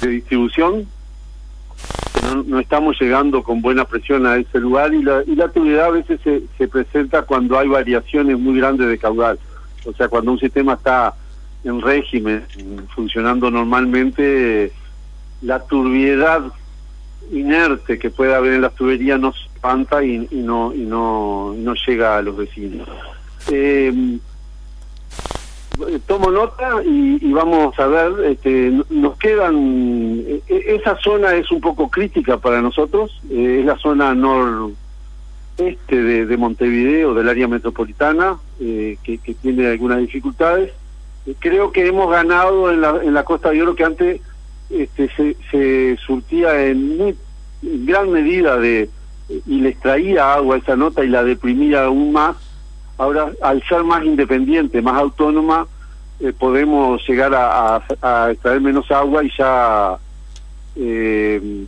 distribución. 0.00 0.86
No, 2.22 2.42
no, 2.42 2.58
estamos 2.58 2.98
llegando 3.00 3.42
con 3.42 3.60
buena 3.60 3.84
presión 3.84 4.26
a 4.26 4.36
ese 4.36 4.58
lugar 4.60 4.94
y 4.94 5.02
la, 5.02 5.22
y 5.26 5.34
la 5.34 5.44
a 5.84 5.90
veces 5.90 6.20
se, 6.22 6.42
se 6.56 6.68
presenta 6.68 7.22
cuando 7.22 7.58
hay 7.58 7.68
variaciones 7.68 8.38
muy 8.38 8.58
grandes 8.58 8.88
de 8.88 8.98
caudal. 8.98 9.38
O 9.84 9.92
sea, 9.92 10.08
cuando 10.08 10.32
un 10.32 10.38
sistema 10.38 10.74
está 10.74 11.14
en 11.64 11.80
régimen, 11.80 12.44
funcionando 12.94 13.50
normalmente, 13.50 14.72
la 15.42 15.60
turbiedad 15.60 16.42
inerte 17.30 17.98
que 17.98 18.10
puede 18.10 18.34
haber 18.34 18.54
en 18.54 18.62
las 18.62 18.74
tuberías 18.74 19.18
no 19.18 19.32
se 19.32 19.44
espanta 19.44 20.02
y, 20.04 20.28
no, 20.32 20.74
y 20.74 20.80
no, 20.84 21.54
llega 21.86 22.16
a 22.16 22.22
los 22.22 22.36
vecinos. 22.36 22.88
Eh, 23.50 24.18
tomo 26.06 26.30
nota 26.30 26.82
y, 26.84 27.32
vamos 27.32 27.78
a 27.78 27.86
ver, 27.86 28.12
este, 28.26 28.72
nos 28.90 29.16
quedan, 29.18 30.24
e, 30.26 30.42
e, 30.48 30.76
esa 30.76 30.96
zona 30.96 31.34
es 31.34 31.50
un 31.50 31.60
poco 31.60 31.88
crítica 31.88 32.36
para 32.36 32.60
nosotros, 32.60 33.20
eh, 33.30 33.58
es 33.60 33.66
la 33.66 33.76
zona 33.78 34.14
nor, 34.14 34.70
este 35.58 36.02
de, 36.02 36.36
Montevideo, 36.36 37.14
del 37.14 37.28
área 37.28 37.48
metropolitana, 37.48 38.36
eh, 38.60 38.96
que, 39.02 39.18
tiene 39.18 39.68
algunas 39.68 39.98
dificultades. 39.98 40.72
Creo 41.38 41.70
que 41.70 41.86
hemos 41.86 42.10
ganado 42.10 42.70
en 42.70 42.80
la, 42.80 43.00
en 43.02 43.14
la 43.14 43.24
Costa 43.24 43.50
de 43.50 43.62
Oro, 43.62 43.76
que 43.76 43.84
antes 43.84 44.20
este, 44.72 45.08
se, 45.16 45.36
se 45.50 45.96
surtía 46.04 46.66
en 46.66 46.96
muy 46.96 47.16
gran 47.62 48.10
medida 48.10 48.56
de 48.56 48.88
y 49.46 49.60
le 49.60 49.70
extraía 49.70 50.34
agua 50.34 50.58
esa 50.58 50.76
nota 50.76 51.04
y 51.04 51.08
la 51.08 51.24
deprimía 51.24 51.84
aún 51.84 52.12
más. 52.12 52.36
Ahora, 52.98 53.32
al 53.42 53.62
ser 53.64 53.82
más 53.84 54.04
independiente, 54.04 54.82
más 54.82 54.96
autónoma, 54.96 55.66
eh, 56.20 56.32
podemos 56.38 57.06
llegar 57.08 57.32
a, 57.34 57.82
extraer 58.30 58.60
menos 58.60 58.90
agua 58.90 59.24
y 59.24 59.30
ya 59.36 59.96
eh, 60.76 61.66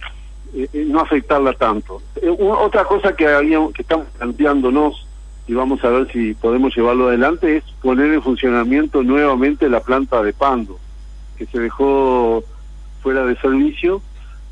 eh, 0.55 0.87
no 0.87 1.01
afectarla 1.01 1.55
tanto. 1.55 2.03
otra 2.39 2.85
cosa 2.85 3.15
que, 3.17 3.27
habíamos, 3.27 3.73
que 3.73 3.83
estamos 3.83 4.07
planteándonos 4.19 5.07
y 5.47 5.55
vamos 5.55 5.83
a 5.85 5.89
ver 5.89 6.11
si 6.13 6.35
podemos 6.35 6.75
llevarlo 6.75 7.09
adelante 7.09 7.59
es 7.59 7.65
poner 7.83 8.13
en 8.13 8.23
funcionamiento 8.23 9.03
nuevamente 9.03 9.69
la 9.69 9.81
planta 9.81 10.23
de 10.23 10.33
Pando, 10.33 10.79
que 11.37 11.47
se 11.47 11.59
dejó 11.59 12.45
fuera 13.05 13.27
de 13.27 13.37
servicio 13.37 14.01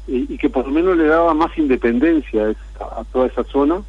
y, 0.06 0.37
que 0.37 0.50
por 0.50 0.66
lo 0.66 0.73
menos 0.73 0.97
le 0.97 1.06
daba 1.06 1.32
más 1.32 1.56
independencia 1.56 2.54
a, 2.78 3.02
toda 3.04 3.26
esa 3.26 3.44
zona 3.44 3.80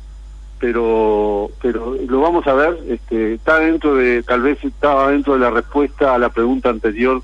pero 0.57 1.51
pero 1.61 1.97
lo 2.07 2.21
vamos 2.21 2.47
a 2.47 2.53
ver 2.53 2.79
este 2.87 3.33
está 3.33 3.59
dentro 3.59 3.95
de 3.95 4.23
tal 4.23 4.41
vez 4.41 4.63
estaba 4.63 5.11
dentro 5.11 5.33
de 5.33 5.39
la 5.39 5.49
respuesta 5.49 6.15
a 6.15 6.17
la 6.17 6.29
pregunta 6.29 6.69
anterior 6.69 7.21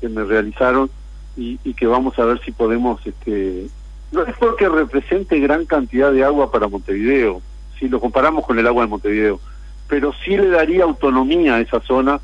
que 0.00 0.08
me 0.08 0.24
realizaron 0.24 0.90
y, 1.36 1.56
que 1.74 1.86
vamos 1.86 2.18
a 2.18 2.24
ver 2.24 2.40
si 2.40 2.50
podemos 2.50 3.06
este 3.06 3.68
no 4.10 4.22
es 4.24 4.34
porque 4.36 4.68
represente 4.68 5.38
gran 5.38 5.64
cantidad 5.64 6.10
de 6.10 6.24
agua 6.24 6.50
para 6.50 6.68
Montevideo 6.68 7.40
si 7.78 7.88
lo 7.88 8.00
comparamos 8.00 8.44
con 8.44 8.58
el 8.58 8.66
agua 8.66 8.82
de 8.82 8.90
Montevideo 8.90 9.38
pero 9.86 10.12
sí 10.24 10.36
le 10.36 10.48
daría 10.48 10.82
autonomía 10.82 11.54
a 11.56 11.60
esa 11.60 11.80
zona 11.80 12.20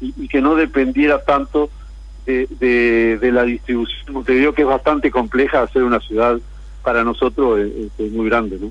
y 0.00 0.28
que 0.28 0.42
no 0.42 0.54
dependiera 0.54 1.24
tanto 1.24 1.70
de, 2.26 3.30
la 3.32 3.44
distribución 3.44 4.12
Montevideo, 4.12 4.54
que 4.54 4.62
es 4.62 4.68
bastante 4.68 5.10
compleja 5.10 5.62
hacer 5.62 5.82
una 5.82 6.00
ciudad 6.00 6.38
para 6.82 7.04
nosotros 7.04 7.60
es, 7.98 8.12
muy 8.12 8.28
grande, 8.28 8.58
¿no? 8.60 8.70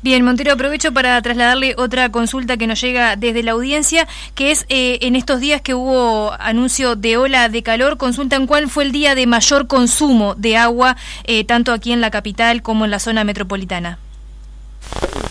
Bien, 0.00 0.24
Montero, 0.24 0.52
aprovecho 0.52 0.92
para 0.92 1.20
trasladarle 1.22 1.74
otra 1.76 2.10
consulta 2.10 2.56
que 2.56 2.66
nos 2.66 2.80
llega 2.80 3.16
desde 3.16 3.42
la 3.42 3.52
audiencia, 3.52 4.06
que 4.34 4.52
es 4.52 4.64
eh, 4.68 4.98
en 5.02 5.16
estos 5.16 5.40
días 5.40 5.60
que 5.60 5.74
hubo 5.74 6.32
anuncio 6.38 6.94
de 6.94 7.16
ola 7.16 7.48
de 7.48 7.62
calor, 7.62 7.96
consultan 7.96 8.46
cuál 8.46 8.68
fue 8.68 8.84
el 8.84 8.92
día 8.92 9.14
de 9.14 9.26
mayor 9.26 9.66
consumo 9.66 10.34
de 10.36 10.56
agua, 10.56 10.96
eh, 11.24 11.44
tanto 11.44 11.72
aquí 11.72 11.92
en 11.92 12.00
la 12.00 12.10
capital 12.10 12.62
como 12.62 12.84
en 12.84 12.92
la 12.92 13.00
zona 13.00 13.24
metropolitana. 13.24 13.98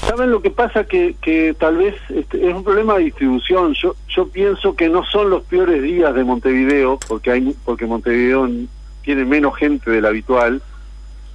¿Saben 0.07 0.31
lo 0.31 0.41
que 0.41 0.51
pasa? 0.51 0.85
Que, 0.85 1.15
que 1.21 1.53
tal 1.57 1.77
vez 1.77 1.95
este, 2.09 2.47
es 2.47 2.53
un 2.53 2.63
problema 2.63 2.95
de 2.97 3.05
distribución. 3.05 3.73
Yo, 3.73 3.95
yo 4.07 4.27
pienso 4.29 4.75
que 4.75 4.89
no 4.89 5.03
son 5.05 5.29
los 5.29 5.43
peores 5.43 5.81
días 5.81 6.13
de 6.15 6.23
Montevideo, 6.23 6.99
porque, 7.07 7.31
hay, 7.31 7.55
porque 7.65 7.85
Montevideo 7.85 8.49
tiene 9.03 9.25
menos 9.25 9.55
gente 9.57 9.91
de 9.91 10.01
la 10.01 10.09
habitual. 10.09 10.61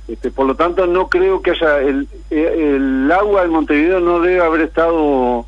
Este, 0.09 0.31
por 0.31 0.47
lo 0.47 0.55
tanto, 0.55 0.87
no 0.87 1.09
creo 1.09 1.43
que 1.43 1.53
haya. 1.53 1.81
El, 1.81 2.09
el 2.31 3.13
agua 3.13 3.45
en 3.45 3.51
Montevideo 3.51 4.01
no 4.01 4.21
debe 4.21 4.41
haber 4.41 4.63
estado 4.63 5.47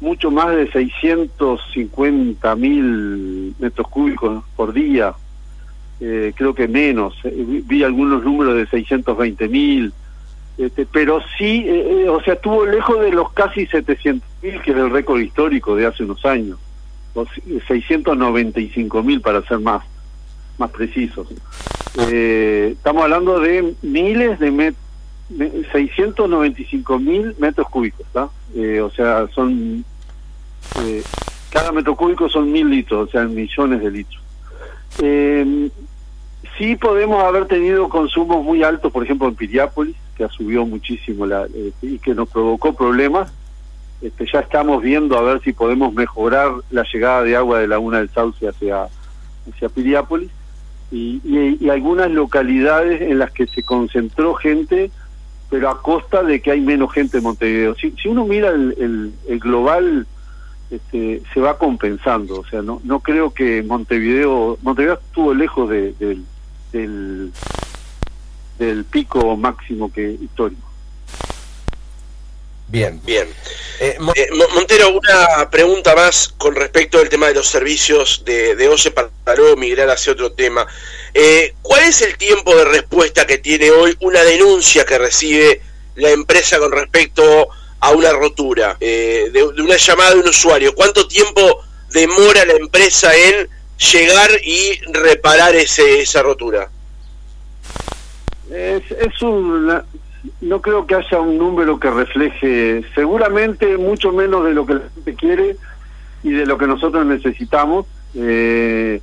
mucho 0.00 0.30
más 0.30 0.56
de 0.56 0.70
650 0.72 2.56
mil 2.56 3.54
metros 3.58 3.88
cúbicos 3.88 4.42
por 4.56 4.72
día. 4.72 5.12
Eh, 6.00 6.32
creo 6.34 6.54
que 6.54 6.66
menos. 6.66 7.14
Eh, 7.24 7.62
vi 7.66 7.84
algunos 7.84 8.24
números 8.24 8.56
de 8.56 8.66
620 8.66 9.48
mil. 9.48 9.92
Este, 10.60 10.84
pero 10.84 11.22
sí, 11.38 11.64
eh, 11.66 12.02
eh, 12.02 12.08
o 12.10 12.20
sea, 12.20 12.34
estuvo 12.34 12.66
lejos 12.66 13.00
de 13.00 13.12
los 13.12 13.32
casi 13.32 13.66
700.000, 13.66 14.60
que 14.60 14.72
es 14.72 14.76
el 14.76 14.90
récord 14.90 15.18
histórico 15.18 15.74
de 15.74 15.86
hace 15.86 16.04
unos 16.04 16.22
años, 16.26 16.58
o 17.14 17.24
695.000 17.24 19.22
para 19.22 19.40
ser 19.48 19.58
más, 19.60 19.82
más 20.58 20.70
precisos. 20.70 21.28
Eh, 21.98 22.72
estamos 22.72 23.04
hablando 23.04 23.40
de 23.40 23.74
miles 23.80 24.38
de 24.38 24.50
metros, 24.50 24.84
695.000 25.72 27.38
metros 27.38 27.66
cúbicos, 27.70 28.06
o 28.14 28.90
sea, 28.90 29.26
son, 29.34 29.82
cada 31.48 31.72
metro 31.72 31.96
cúbico 31.96 32.28
son 32.28 32.52
mil 32.52 32.68
litros, 32.68 33.08
o 33.08 33.10
sea, 33.10 33.24
millones 33.24 33.80
de 33.80 33.90
litros. 33.90 34.22
sí 36.58 36.76
podemos 36.76 37.24
haber 37.24 37.46
tenido 37.46 37.88
consumos 37.88 38.44
muy 38.44 38.62
altos, 38.62 38.92
por 38.92 39.04
ejemplo, 39.04 39.28
en 39.28 39.36
Piriápolis, 39.36 39.96
que 40.20 40.34
subió 40.36 40.66
muchísimo 40.66 41.24
la, 41.24 41.46
eh, 41.46 41.72
y 41.80 41.98
que 41.98 42.14
nos 42.14 42.28
provocó 42.28 42.74
problemas. 42.74 43.32
Este, 44.02 44.26
ya 44.30 44.40
estamos 44.40 44.82
viendo 44.82 45.16
a 45.16 45.22
ver 45.22 45.40
si 45.42 45.52
podemos 45.52 45.94
mejorar 45.94 46.52
la 46.70 46.84
llegada 46.92 47.22
de 47.22 47.36
agua 47.36 47.58
de 47.58 47.68
Laguna 47.68 47.98
del 47.98 48.10
Sauce 48.10 48.46
hacia, 48.46 48.88
hacia 49.50 49.68
Piriápolis 49.68 50.30
y, 50.90 51.20
y, 51.24 51.68
algunas 51.70 52.10
localidades 52.10 53.00
en 53.02 53.18
las 53.18 53.30
que 53.30 53.46
se 53.46 53.62
concentró 53.62 54.34
gente, 54.34 54.90
pero 55.48 55.70
a 55.70 55.80
costa 55.80 56.22
de 56.22 56.40
que 56.40 56.50
hay 56.50 56.60
menos 56.60 56.92
gente 56.92 57.18
en 57.18 57.24
Montevideo. 57.24 57.74
Si, 57.76 57.92
si 57.92 58.08
uno 58.08 58.26
mira 58.26 58.48
el, 58.48 59.12
el, 59.28 59.38
global, 59.38 60.06
este, 60.70 61.22
se 61.32 61.40
va 61.40 61.58
compensando. 61.58 62.40
O 62.40 62.44
sea, 62.44 62.62
no, 62.62 62.80
no 62.84 63.00
creo 63.00 63.32
que 63.32 63.62
Montevideo, 63.62 64.58
Montevideo 64.62 64.94
estuvo 64.94 65.32
lejos 65.32 65.70
de, 65.70 65.94
del 66.72 67.32
del 68.60 68.84
pico 68.84 69.36
máximo 69.36 69.90
que 69.90 70.02
histórico. 70.20 70.68
Bien. 72.68 73.00
Bien. 73.04 73.26
Eh, 73.80 73.96
eh, 74.14 74.28
Montero, 74.54 74.90
una 74.90 75.50
pregunta 75.50 75.96
más 75.96 76.32
con 76.36 76.54
respecto 76.54 76.98
al 76.98 77.08
tema 77.08 77.26
de 77.28 77.34
los 77.34 77.48
servicios 77.48 78.22
de, 78.24 78.54
de 78.54 78.68
OCE 78.68 78.92
para 78.92 79.10
luego 79.36 79.56
migrar 79.56 79.88
hacia 79.90 80.12
otro 80.12 80.32
tema. 80.32 80.66
Eh, 81.14 81.54
¿Cuál 81.62 81.84
es 81.84 82.02
el 82.02 82.16
tiempo 82.16 82.54
de 82.54 82.66
respuesta 82.66 83.26
que 83.26 83.38
tiene 83.38 83.70
hoy 83.70 83.96
una 84.00 84.22
denuncia 84.22 84.84
que 84.84 84.98
recibe 84.98 85.62
la 85.96 86.10
empresa 86.10 86.58
con 86.58 86.70
respecto 86.70 87.48
a 87.80 87.90
una 87.92 88.12
rotura 88.12 88.76
de, 88.78 89.30
de, 89.32 89.42
una 89.42 89.76
llamada 89.78 90.10
de 90.10 90.20
un 90.20 90.28
usuario? 90.28 90.74
¿Cuánto 90.74 91.08
tiempo 91.08 91.64
demora 91.90 92.44
la 92.44 92.52
empresa 92.52 93.10
en 93.16 93.48
llegar 93.78 94.30
y 94.44 94.78
reparar 94.92 95.56
ese, 95.56 96.02
esa 96.02 96.22
rotura? 96.22 96.70
Es, 98.50 98.90
es 98.90 99.22
un, 99.22 99.70
no 100.40 100.60
creo 100.60 100.86
que 100.86 100.96
haya 100.96 101.20
un 101.20 101.38
número 101.38 101.78
que 101.78 101.90
refleje, 101.90 102.84
seguramente 102.94 103.76
mucho 103.78 104.12
menos 104.12 104.44
de 104.44 104.52
lo 104.52 104.66
que 104.66 104.74
la 104.74 104.88
gente 104.94 105.14
quiere 105.14 105.56
y 106.22 106.30
de 106.30 106.46
lo 106.46 106.58
que 106.58 106.66
nosotros 106.66 107.06
necesitamos. 107.06 107.86
Eh, 108.14 109.00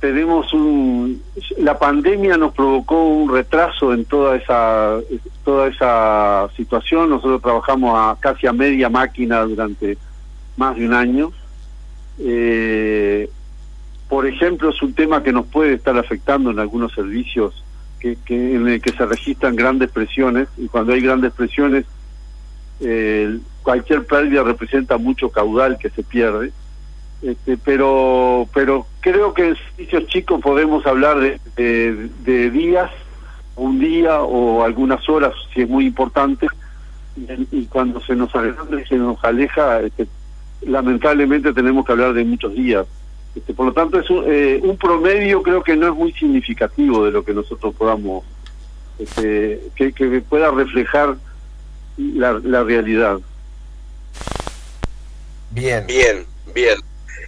tenemos 0.00 0.52
un, 0.52 1.22
la 1.58 1.78
pandemia 1.78 2.36
nos 2.36 2.54
provocó 2.54 3.04
un 3.04 3.32
retraso 3.32 3.94
en 3.94 4.04
toda 4.04 4.36
esa 4.36 4.98
toda 5.44 5.68
esa 5.68 6.48
situación. 6.56 7.08
Nosotros 7.08 7.40
trabajamos 7.40 7.96
a 7.96 8.16
casi 8.18 8.48
a 8.48 8.52
media 8.52 8.88
máquina 8.88 9.42
durante 9.42 9.96
más 10.56 10.74
de 10.76 10.86
un 10.86 10.94
año. 10.94 11.32
Eh, 12.18 13.30
por 14.08 14.26
ejemplo, 14.26 14.70
es 14.70 14.82
un 14.82 14.92
tema 14.92 15.22
que 15.22 15.32
nos 15.32 15.46
puede 15.46 15.74
estar 15.74 15.96
afectando 15.96 16.50
en 16.50 16.58
algunos 16.58 16.92
servicios 16.92 17.62
que, 18.02 18.54
en 18.56 18.68
el 18.68 18.82
que 18.82 18.92
se 18.92 19.06
registran 19.06 19.54
grandes 19.56 19.90
presiones 19.90 20.48
y 20.56 20.66
cuando 20.68 20.92
hay 20.92 21.00
grandes 21.00 21.32
presiones 21.32 21.84
eh, 22.80 23.38
cualquier 23.62 24.04
pérdida 24.04 24.42
representa 24.42 24.98
mucho 24.98 25.30
caudal 25.30 25.78
que 25.78 25.90
se 25.90 26.02
pierde. 26.02 26.52
Este, 27.22 27.56
pero 27.56 28.48
pero 28.52 28.84
creo 29.00 29.32
que 29.32 29.50
en 29.50 29.56
servicios 29.56 30.06
chicos 30.08 30.40
podemos 30.40 30.84
hablar 30.84 31.20
de, 31.20 32.08
de, 32.24 32.50
días 32.50 32.90
un 33.54 33.78
día 33.78 34.20
o 34.22 34.64
algunas 34.64 35.08
horas 35.08 35.32
si 35.54 35.62
es 35.62 35.68
muy 35.68 35.86
importante 35.86 36.48
y, 37.52 37.66
cuando 37.66 38.00
se 38.00 38.16
nos 38.16 38.32
se 38.32 38.96
nos 38.96 39.22
aleja 39.22 39.82
este, 39.82 40.08
lamentablemente 40.62 41.52
tenemos 41.52 41.86
que 41.86 41.92
hablar 41.92 42.12
de 42.12 42.24
muchos 42.24 42.54
días 42.54 42.88
este, 43.34 43.54
por 43.54 43.66
lo 43.66 43.72
tanto, 43.72 43.98
es 43.98 44.06
eh, 44.26 44.60
un, 44.62 44.76
promedio 44.76 45.42
creo 45.42 45.62
que 45.62 45.74
no 45.74 45.88
es 45.88 45.94
muy 45.94 46.12
significativo 46.12 47.04
de 47.04 47.12
lo 47.12 47.24
que 47.24 47.32
nosotros 47.32 47.74
podamos, 47.74 48.24
este, 48.98 49.60
que, 49.74 50.22
pueda 50.28 50.50
reflejar 50.50 51.16
la, 51.96 52.62
realidad. 52.62 53.18
Bien. 55.50 55.86
Bien, 55.86 56.26
bien. 56.54 56.78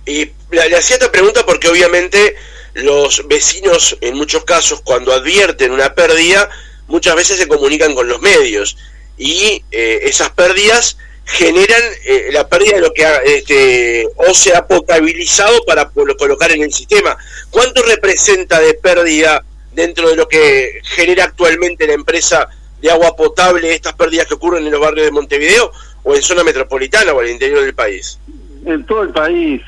Y 0.05 0.31
le, 0.51 0.77
hacía 0.77 0.97
esta 0.97 1.11
pregunta 1.11 1.47
porque 1.47 1.69
obviamente 1.69 2.37
los 2.75 3.27
vecinos, 3.27 3.97
en 4.03 4.17
muchos 4.17 4.45
casos, 4.45 4.83
cuando 4.83 5.13
advierten 5.13 5.73
una 5.73 5.95
pérdida, 5.95 6.51
muchas 6.87 7.17
veces 7.17 7.39
se 7.39 7.49
comunican 7.49 7.95
con 7.95 8.09
los 8.09 8.21
medios. 8.21 8.77
Y 9.17 9.65
eh, 9.71 10.01
esas 10.03 10.31
pérdidas 10.31 10.99
generan 11.25 11.83
eh, 12.07 12.29
la 12.33 12.49
pérdida 12.49 12.77
de 12.77 12.81
lo 12.83 12.93
que 12.93 13.05
ha, 13.05 13.17
este, 13.19 14.07
o 14.17 14.57
ha 14.57 14.67
potabilizado 14.67 15.65
para 15.67 15.91
colocar 15.91 16.53
en 16.53 16.63
el 16.63 16.73
sistema. 16.73 17.17
¿Cuánto 17.51 17.83
representa 17.83 18.61
de 18.61 18.75
pérdida 18.75 19.43
dentro 19.73 20.09
de 20.09 20.17
lo 20.17 20.29
que 20.29 20.81
genera 20.83 21.25
actualmente 21.25 21.87
la 21.87 21.95
empresa 21.95 22.49
de 22.81 22.91
agua 22.91 23.17
potable 23.17 23.75
estas 23.75 23.95
pérdidas 23.95 24.27
que 24.27 24.35
ocurren 24.35 24.65
en 24.65 24.71
los 24.71 24.81
barrios 24.81 25.07
de 25.07 25.13
Montevideo 25.13 25.73
o 26.03 26.15
en 26.15 26.23
zona 26.23 26.45
metropolitana 26.45 27.13
o 27.13 27.21
al 27.21 27.31
interior 27.31 27.63
del 27.63 27.75
país? 27.75 28.19
En 28.67 28.85
todo 28.85 29.03
el 29.03 29.11
país. 29.11 29.63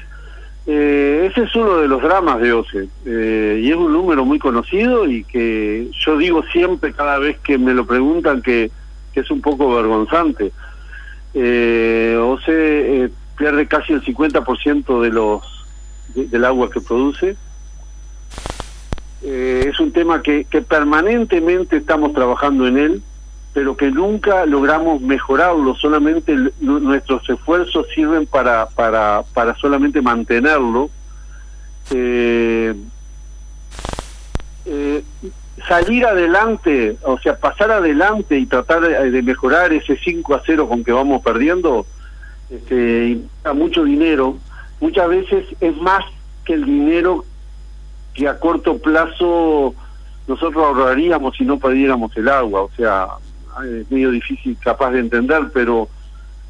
Eh, 0.69 1.29
ese 1.31 1.45
es 1.45 1.55
uno 1.55 1.79
de 1.79 1.87
los 1.87 2.03
dramas 2.03 2.41
de 2.41 2.53
OCE 2.53 2.89
eh, 3.07 3.61
y 3.63 3.71
es 3.71 3.77
un 3.77 3.93
número 3.93 4.25
muy 4.25 4.41
conocido 4.41 5.07
y 5.07 5.23
que 5.23 5.89
yo 6.05 6.19
digo 6.19 6.43
siempre 6.53 6.93
cada 6.93 7.21
vez 7.21 7.39
que 7.39 7.57
me 7.57 7.73
lo 7.73 7.87
preguntan 7.87 8.43
que, 8.43 8.71
es 9.15 9.31
un 9.31 9.41
poco 9.41 9.75
vergonzante. 9.75 10.53
Eh, 11.39 12.19
OCE 12.19 13.05
eh, 13.05 13.11
pierde 13.37 13.69
casi 13.69 13.93
el 13.93 14.03
50% 14.03 15.03
de 15.03 15.11
los 15.11 15.43
del 16.15 16.45
agua 16.47 16.71
que 16.71 16.81
produce. 16.81 17.37
es 19.23 19.79
un 19.81 19.93
tema 19.93 20.23
que, 20.23 20.45
que 20.45 20.63
permanentemente 20.63 21.77
estamos 21.77 22.15
trabajando 22.15 22.67
en 22.67 22.79
él 22.79 23.03
pero 23.57 23.75
que 23.75 23.91
nunca 23.91 24.45
logramos 24.45 25.01
mejorarlo, 25.01 25.75
solamente 25.77 26.37
nuestros 26.61 27.27
esfuerzos 27.27 27.87
sirven 27.95 28.27
para, 28.27 28.67
para, 28.69 29.23
para 29.33 29.55
solamente 29.57 30.03
mantenerlo. 30.03 30.91
Eh, 31.91 32.75
eh, 34.67 35.03
salir 35.67 36.07
adelante, 36.07 36.97
o 37.03 37.19
sea, 37.19 37.37
pasar 37.39 37.71
adelante 37.71 38.39
y 38.39 38.47
tratar 38.47 38.81
de, 38.81 39.23
mejorar 39.23 39.73
ese 39.73 39.97
5 39.97 40.35
a 40.35 40.43
0 40.45 40.69
con 40.69 40.85
que 40.85 40.93
vamos 40.93 41.23
perdiendo, 41.23 41.87
este, 42.51 43.19
mucho 43.55 43.85
dinero. 43.85 44.37
Muchas 44.81 45.09
veces 45.09 45.47
es 45.61 45.77
más 45.79 46.05
que 46.45 46.55
el 46.55 46.65
dinero 46.65 47.25
que 48.15 48.29
a 48.29 48.39
corto 48.39 48.79
plazo 48.79 49.75
nosotros 50.27 50.65
ahorraríamos 50.65 51.37
si 51.37 51.45
no 51.45 51.59
perdiéramos 51.59 52.17
el 52.17 52.29
agua. 52.29 52.63
O 52.63 52.71
sea, 52.77 53.09
es 53.65 53.91
medio 53.91 54.11
difícil 54.11 54.57
capaz 54.61 54.93
de 54.93 55.01
entender, 55.01 55.51
pero, 55.53 55.89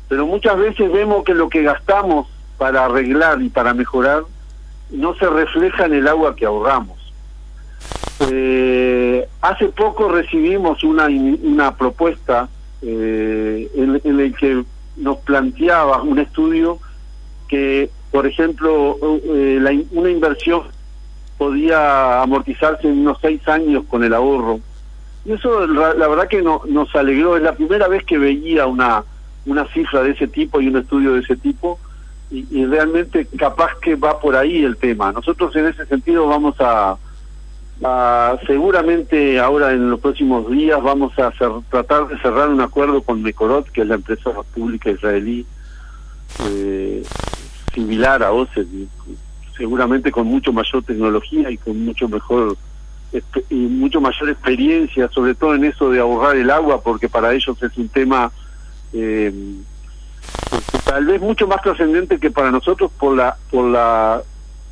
pero 0.09 0.27
muchas 0.27 0.59
veces 0.59 0.93
vemos 0.93 1.25
que 1.25 1.35
lo 1.35 1.49
que 1.49 1.63
gastamos 1.63 2.29
para 2.59 2.85
arreglar 2.85 3.41
y 3.43 3.49
para 3.49 3.75
mejorar 3.75 4.25
no 4.91 5.15
se 5.15 5.29
refleja 5.29 5.87
en 5.87 5.95
el 5.95 6.09
agua 6.09 6.37
que 6.37 6.47
ahorramos. 6.47 6.96
Eh, 8.21 9.29
hace 9.43 9.67
poco 9.69 10.09
recibimos 10.09 10.83
una, 10.85 11.07
una 11.07 11.77
propuesta 11.77 12.49
eh, 12.83 13.71
en, 13.75 14.01
en 14.05 14.21
el 14.21 14.35
que 14.35 14.65
nos 14.97 15.19
planteaba 15.19 16.03
un 16.03 16.19
estudio 16.19 16.79
que, 17.49 17.91
por 18.11 18.27
ejemplo, 18.27 18.99
eh, 19.03 19.59
la, 19.61 19.73
una 19.93 20.11
inversión 20.11 20.63
podía 21.37 22.23
amortizarse 22.23 22.89
en 22.89 23.01
unos 23.01 23.19
seis 23.21 23.47
años 23.47 23.85
con 23.89 24.03
el 24.03 24.15
ahorro 24.15 24.61
y 25.27 25.33
eso 25.33 25.67
la, 25.67 25.93
verdad 26.09 26.29
que 26.29 26.41
no, 26.41 26.63
nos 26.67 26.95
alegró, 26.95 27.37
es 27.37 27.43
la 27.43 27.57
primera 27.57 27.89
vez 27.89 28.05
que 28.05 28.17
veía 28.17 28.67
una, 28.67 29.03
una 29.45 29.67
cifra 29.73 30.03
de 30.03 30.13
ese 30.13 30.29
tipo 30.29 30.61
y 30.61 30.69
un 30.69 30.77
estudio 30.77 31.15
de 31.15 31.21
ese 31.21 31.37
tipo 31.37 31.81
y, 32.31 32.65
realmente 32.65 33.27
capaz 33.37 33.71
que 33.81 33.95
va 33.95 34.19
por 34.21 34.37
ahí 34.37 34.65
el 34.65 34.77
tema. 34.77 35.13
Nosotros 35.13 35.55
en 35.57 35.67
ese 35.67 35.87
sentido 35.87 36.27
vamos 36.27 36.55
a, 36.61 36.97
seguramente 38.47 39.39
ahora 39.39 39.73
en 39.73 39.91
los 39.91 40.01
próximos 40.01 40.51
días 40.51 40.83
vamos 40.83 41.13
a 41.19 41.31
tratar 41.71 42.09
de 42.09 42.19
cerrar 42.19 42.49
un 42.49 42.61
acuerdo 42.61 43.03
con 43.03 43.23
Mekorot, 43.23 43.71
que 43.71 43.83
es 43.83 43.87
la 43.87 43.97
empresa 43.97 44.31
pública 44.55 44.91
israelí 44.91 45.47
eh, 46.45 47.03
similar 47.75 48.23
a 48.23 48.33
OCE, 48.33 48.67
seguramente 49.57 50.11
con 50.11 50.27
mucho 50.27 50.53
mayor 50.53 50.83
tecnología 50.85 51.51
y 51.51 51.59
con 51.59 51.85
mucho 51.85 52.09
mejor 52.09 52.57
y 53.51 53.55
mucho 53.55 54.01
mayor 54.01 54.31
experiencia, 54.31 55.09
sobre 55.11 55.35
todo 55.35 55.55
en 55.55 55.65
eso 55.65 55.91
de 55.91 56.01
ahorrar 56.01 56.37
el 56.37 56.51
agua, 56.51 56.83
porque 56.83 57.09
para 57.09 57.33
ellos 57.33 57.63
es 57.63 57.77
un 57.77 57.89
tema 57.89 58.33
eh, 58.93 59.33
tal 60.85 61.07
vez 61.07 61.21
mucho 61.21 61.47
más 61.47 61.63
trascendente 61.63 62.19
que 62.19 62.31
para 62.31 62.51
nosotros 62.51 62.91
por 62.99 63.17
la 63.17 63.37
por 63.51 63.71
la 63.71 64.23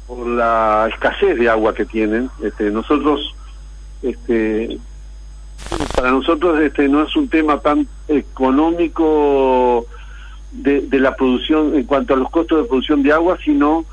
por 0.06 0.26
la 0.26 0.88
escasez 0.92 1.38
de 1.38 1.48
agua 1.48 1.74
que 1.74 1.84
tienen. 1.84 2.30
Este, 2.42 2.70
nosotros, 2.70 3.34
este, 4.02 4.78
para 5.96 6.10
nosotros 6.10 6.60
este 6.60 6.88
no 6.88 7.02
es 7.02 7.16
un 7.16 7.28
tema 7.28 7.60
tan 7.60 7.86
económico 8.08 9.86
de, 10.52 10.82
de 10.82 11.00
la 11.00 11.16
producción 11.16 11.74
en 11.74 11.84
cuanto 11.84 12.14
a 12.14 12.16
los 12.16 12.30
costos 12.30 12.62
de 12.62 12.68
producción 12.68 13.02
de 13.02 13.12
agua, 13.12 13.38
sino 13.44 13.84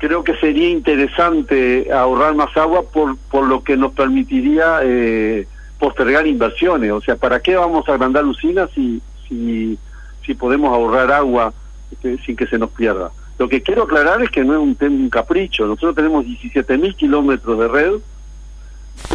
creo 0.00 0.24
que 0.24 0.34
sería 0.36 0.70
interesante 0.70 1.92
ahorrar 1.92 2.34
más 2.34 2.56
agua 2.56 2.82
por, 2.90 3.18
por 3.30 3.46
lo 3.46 3.62
que 3.62 3.76
nos 3.76 3.92
permitiría 3.92 4.80
eh, 4.82 5.46
postergar 5.78 6.26
inversiones. 6.26 6.90
O 6.92 7.00
sea, 7.02 7.16
¿para 7.16 7.40
qué 7.40 7.54
vamos 7.54 7.86
a 7.88 7.92
agrandar 7.92 8.24
usinas 8.24 8.70
si, 8.70 9.02
si, 9.28 9.78
si 10.24 10.34
podemos 10.34 10.72
ahorrar 10.72 11.12
agua 11.12 11.52
este, 11.92 12.16
sin 12.24 12.34
que 12.34 12.46
se 12.46 12.58
nos 12.58 12.70
pierda? 12.70 13.10
Lo 13.40 13.48
que 13.48 13.62
quiero 13.62 13.84
aclarar 13.84 14.20
es 14.20 14.28
que 14.28 14.44
no 14.44 14.52
es 14.52 14.58
un, 14.60 14.76
un 14.78 15.08
capricho. 15.08 15.66
Nosotros 15.66 15.94
tenemos 15.94 16.26
17.000 16.26 16.94
kilómetros 16.94 17.58
de 17.58 17.68
red. 17.68 17.92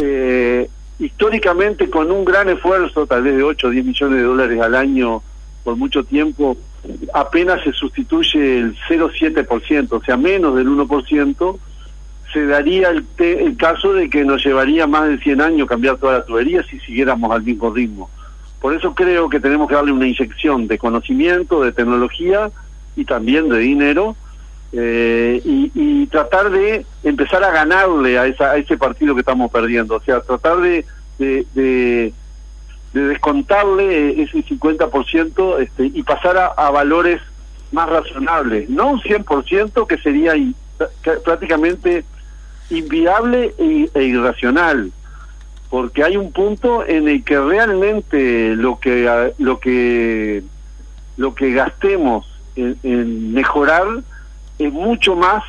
Eh, 0.02 0.68
históricamente, 0.98 1.88
con 1.88 2.10
un 2.10 2.24
gran 2.24 2.48
esfuerzo, 2.48 3.06
tal 3.06 3.22
vez 3.22 3.36
de 3.36 3.44
8 3.44 3.68
o 3.68 3.70
10 3.70 3.84
millones 3.84 4.18
de 4.18 4.24
dólares 4.24 4.60
al 4.60 4.74
año 4.74 5.22
por 5.62 5.76
mucho 5.76 6.02
tiempo, 6.02 6.56
apenas 7.14 7.62
se 7.62 7.70
sustituye 7.70 8.58
el 8.58 8.76
0,7%, 8.88 9.92
o 9.92 10.02
sea, 10.02 10.16
menos 10.16 10.56
del 10.56 10.70
1%, 10.70 11.58
se 12.32 12.46
daría 12.46 12.88
el, 12.88 13.06
el 13.18 13.56
caso 13.56 13.92
de 13.92 14.10
que 14.10 14.24
nos 14.24 14.44
llevaría 14.44 14.88
más 14.88 15.08
de 15.08 15.18
100 15.18 15.40
años 15.40 15.68
cambiar 15.68 15.98
toda 15.98 16.14
la 16.14 16.24
tubería 16.24 16.64
si 16.64 16.80
siguiéramos 16.80 17.30
al 17.30 17.44
mismo 17.44 17.72
ritmo. 17.72 18.10
Por 18.60 18.74
eso 18.74 18.92
creo 18.92 19.28
que 19.28 19.38
tenemos 19.38 19.68
que 19.68 19.76
darle 19.76 19.92
una 19.92 20.08
inyección 20.08 20.66
de 20.66 20.78
conocimiento, 20.78 21.62
de 21.62 21.70
tecnología 21.70 22.50
y 22.96 23.04
también 23.04 23.48
de 23.48 23.58
dinero 23.58 24.16
eh, 24.72 25.40
y, 25.44 26.06
tratar 26.06 26.50
de 26.50 26.86
empezar 27.02 27.42
a 27.44 27.50
ganarle 27.50 28.18
a, 28.18 28.26
esa, 28.26 28.52
a 28.52 28.56
ese 28.56 28.78
partido 28.78 29.14
que 29.14 29.20
estamos 29.20 29.50
perdiendo. 29.50 29.96
O 29.96 30.00
sea, 30.00 30.20
tratar 30.20 30.58
de, 30.58 30.84
de 31.18 32.12
de 32.96 33.08
descontarle 33.08 34.22
ese 34.22 34.42
50% 34.42 35.60
este, 35.60 35.84
y 35.92 36.02
pasar 36.02 36.54
a, 36.56 36.70
valores 36.70 37.20
más 37.70 37.90
razonables, 37.90 38.70
no 38.70 38.92
un 38.92 39.00
100% 39.00 39.86
que 39.86 39.98
sería 39.98 40.32
prácticamente 41.22 42.04
inviable 42.70 43.54
e, 43.58 43.90
e, 43.92 44.02
irracional, 44.02 44.92
porque 45.68 46.04
hay 46.04 46.16
un 46.16 46.32
punto 46.32 46.86
en 46.86 47.06
el 47.06 47.22
que 47.22 47.38
realmente 47.38 48.56
lo 48.56 48.80
que 48.80 49.32
lo 49.36 49.60
que 49.60 50.42
lo 51.18 51.34
que 51.34 51.52
gastemos 51.52 52.35
en, 52.56 53.32
mejorar 53.32 53.86
es 54.58 54.72
mucho 54.72 55.14
más 55.14 55.44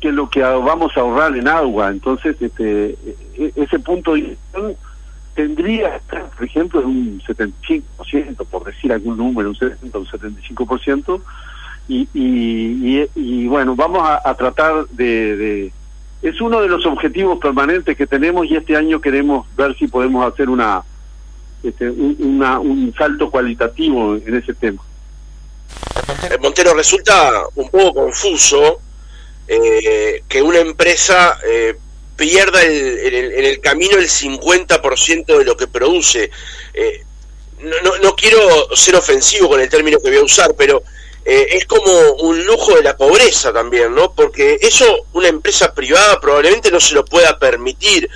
que 0.00 0.12
lo 0.12 0.28
que 0.30 0.40
vamos 0.40 0.96
a 0.96 1.00
ahorrar 1.00 1.36
en 1.36 1.46
agua, 1.46 1.90
entonces 1.90 2.36
este 2.40 2.90
e, 2.90 3.16
e, 3.36 3.52
ese 3.56 3.78
punto 3.78 4.14
tendría 5.34 6.00
por 6.08 6.44
ejemplo, 6.44 6.80
un 6.80 7.20
75%, 7.26 8.46
por 8.46 8.64
decir 8.64 8.92
algún 8.92 9.16
número, 9.16 9.50
un 9.50 9.56
70 9.56 9.98
un 9.98 10.06
75%, 10.06 11.20
y, 11.88 12.08
y, 12.14 13.08
y, 13.16 13.46
bueno, 13.48 13.74
vamos 13.74 14.08
a, 14.08 14.34
tratar 14.34 14.86
de, 14.90 15.72
Es 16.22 16.40
uno 16.40 16.60
de 16.60 16.68
los 16.68 16.86
objetivos 16.86 17.38
permanentes 17.40 17.96
que 17.96 18.06
tenemos 18.06 18.46
y 18.46 18.54
este 18.56 18.76
año 18.76 19.00
queremos 19.00 19.46
ver 19.56 19.76
si 19.76 19.88
podemos 19.88 20.30
hacer 20.32 20.48
una, 20.48 20.82
este, 21.62 21.90
un, 21.90 22.94
salto 22.96 23.30
cualitativo 23.30 24.14
en 24.14 24.34
ese 24.34 24.54
tema. 24.54 24.82
Eh, 26.30 26.38
Montero, 26.38 26.74
resulta 26.74 27.44
un 27.54 27.70
poco 27.70 27.94
confuso 27.94 28.80
eh, 29.52 30.22
que 30.28 30.40
una 30.40 30.60
empresa 30.60 31.38
eh, 31.44 31.74
pierda 32.14 32.62
el, 32.62 32.98
en, 33.34 33.44
el, 33.44 33.60
camino 33.60 33.96
el 33.96 34.08
50% 34.08 35.38
de 35.38 35.44
lo 35.44 35.56
que 35.56 35.66
produce. 35.66 36.30
Eh, 36.72 37.02
no, 38.02 38.14
quiero 38.14 38.38
ser 38.76 38.94
ofensivo 38.94 39.48
con 39.48 39.60
el 39.60 39.68
término 39.68 39.98
que 39.98 40.08
voy 40.08 40.18
a 40.18 40.22
usar, 40.22 40.54
pero 40.56 40.82
es 41.24 41.66
como 41.66 41.92
un 42.20 42.44
lujo 42.46 42.76
de 42.76 42.82
la 42.82 42.96
pobreza 42.96 43.52
también, 43.52 43.94
¿no? 43.94 44.14
Porque 44.14 44.56
eso 44.62 45.06
una 45.12 45.28
empresa 45.28 45.74
privada 45.74 46.18
probablemente 46.20 46.70
no 46.70 46.80
se 46.80 46.94
lo 46.94 47.04
pueda 47.04 47.38
permitir. 47.38 48.08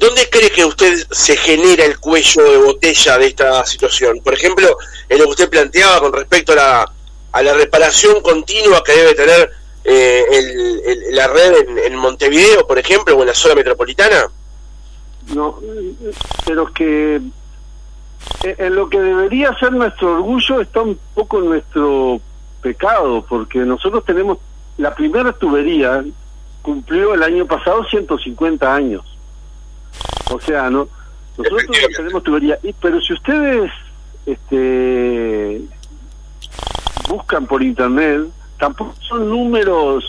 ¿Dónde 0.00 0.30
cree 0.30 0.50
que 0.50 0.64
usted 0.64 1.06
se 1.10 1.36
genera 1.36 1.84
el 1.84 2.00
cuello 2.00 2.42
de 2.42 2.56
botella 2.56 3.18
de 3.18 3.26
esta 3.26 3.66
situación? 3.66 4.18
Por 4.24 4.32
ejemplo, 4.32 4.78
en 5.10 5.18
lo 5.18 5.24
que 5.24 5.30
usted 5.32 5.50
planteaba 5.50 6.00
con 6.00 6.14
respecto 6.14 6.52
a 6.52 6.56
la, 6.56 6.92
a 7.32 7.42
la 7.42 7.52
reparación 7.52 8.22
continua 8.22 8.82
que 8.82 8.92
debe 8.92 9.14
tener 9.14 9.50
eh, 9.84 10.24
el, 10.32 11.14
la 11.14 11.26
red 11.26 11.52
en, 11.84 11.96
Montevideo, 11.96 12.66
por 12.66 12.78
ejemplo, 12.78 13.14
o 13.14 13.20
en 13.20 13.26
la 13.26 13.34
zona 13.34 13.56
metropolitana? 13.56 14.24
No, 15.34 15.60
pero 16.46 16.72
que 16.72 17.16
eh, 18.44 18.54
en 18.56 18.76
lo 18.76 18.88
que 18.88 19.00
debería 19.00 19.54
ser 19.58 19.72
nuestro 19.72 20.14
orgullo 20.14 20.62
está 20.62 20.80
un 20.80 20.98
poco 21.14 21.40
nuestro 21.40 22.22
pecado, 22.62 23.22
porque 23.28 23.58
nosotros 23.58 24.02
tenemos 24.06 24.38
la 24.78 24.94
primera 24.94 25.30
tubería 25.34 26.02
cumplió 26.62 27.12
el 27.12 27.22
año 27.22 27.44
pasado 27.44 27.84
150 27.84 28.74
años. 28.74 29.04
O 30.30 30.40
sea, 30.40 30.70
no 30.70 30.88
Nosotros 31.36 31.66
tenemos 31.96 32.22
tubería, 32.22 32.58
pero 32.80 33.00
si 33.00 33.12
ustedes 33.12 33.70
este, 34.26 35.60
buscan 37.08 37.46
por 37.46 37.62
internet, 37.62 38.26
tampoco 38.58 38.94
son 39.00 39.28
números 39.28 40.04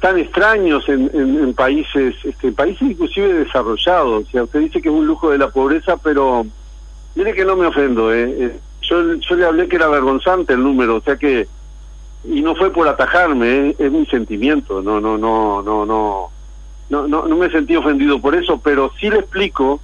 tan 0.00 0.18
extraños 0.18 0.88
en, 0.88 1.10
en, 1.14 1.54
países, 1.54 2.14
este, 2.24 2.52
países 2.52 2.82
inclusive 2.82 3.32
desarrollados. 3.32 4.26
O 4.26 4.30
sea, 4.30 4.44
usted 4.44 4.60
dice 4.60 4.82
que 4.82 4.88
es 4.88 4.94
un 4.94 5.06
lujo 5.06 5.30
de 5.30 5.38
la 5.38 5.48
pobreza, 5.48 5.96
pero 5.96 6.46
mire 7.14 7.34
que 7.34 7.44
no 7.44 7.56
me 7.56 7.66
ofendo. 7.66 8.12
¿eh? 8.12 8.34
eh 8.38 8.60
yo, 8.82 9.14
yo 9.14 9.34
le 9.34 9.46
hablé 9.46 9.66
que 9.66 9.76
era 9.76 9.88
vergonzante 9.88 10.52
el 10.52 10.62
número, 10.62 10.96
o 10.96 11.00
sea 11.00 11.16
que 11.16 11.48
y 12.26 12.40
no 12.40 12.54
fue 12.54 12.70
por 12.70 12.88
atajarme, 12.88 13.68
¿eh? 13.68 13.76
es 13.78 13.92
mi 13.92 14.06
sentimiento. 14.06 14.82
No, 14.82 15.00
no, 15.00 15.18
no, 15.18 15.62
no, 15.62 15.84
no, 15.84 16.30
no, 16.90 17.08
no, 17.08 17.26
no 17.26 17.36
me 17.36 17.50
sentí 17.50 17.76
ofendido 17.76 18.20
por 18.20 18.34
eso, 18.34 18.60
pero 18.62 18.92
sí 18.98 19.08
le 19.08 19.18
explico 19.18 19.80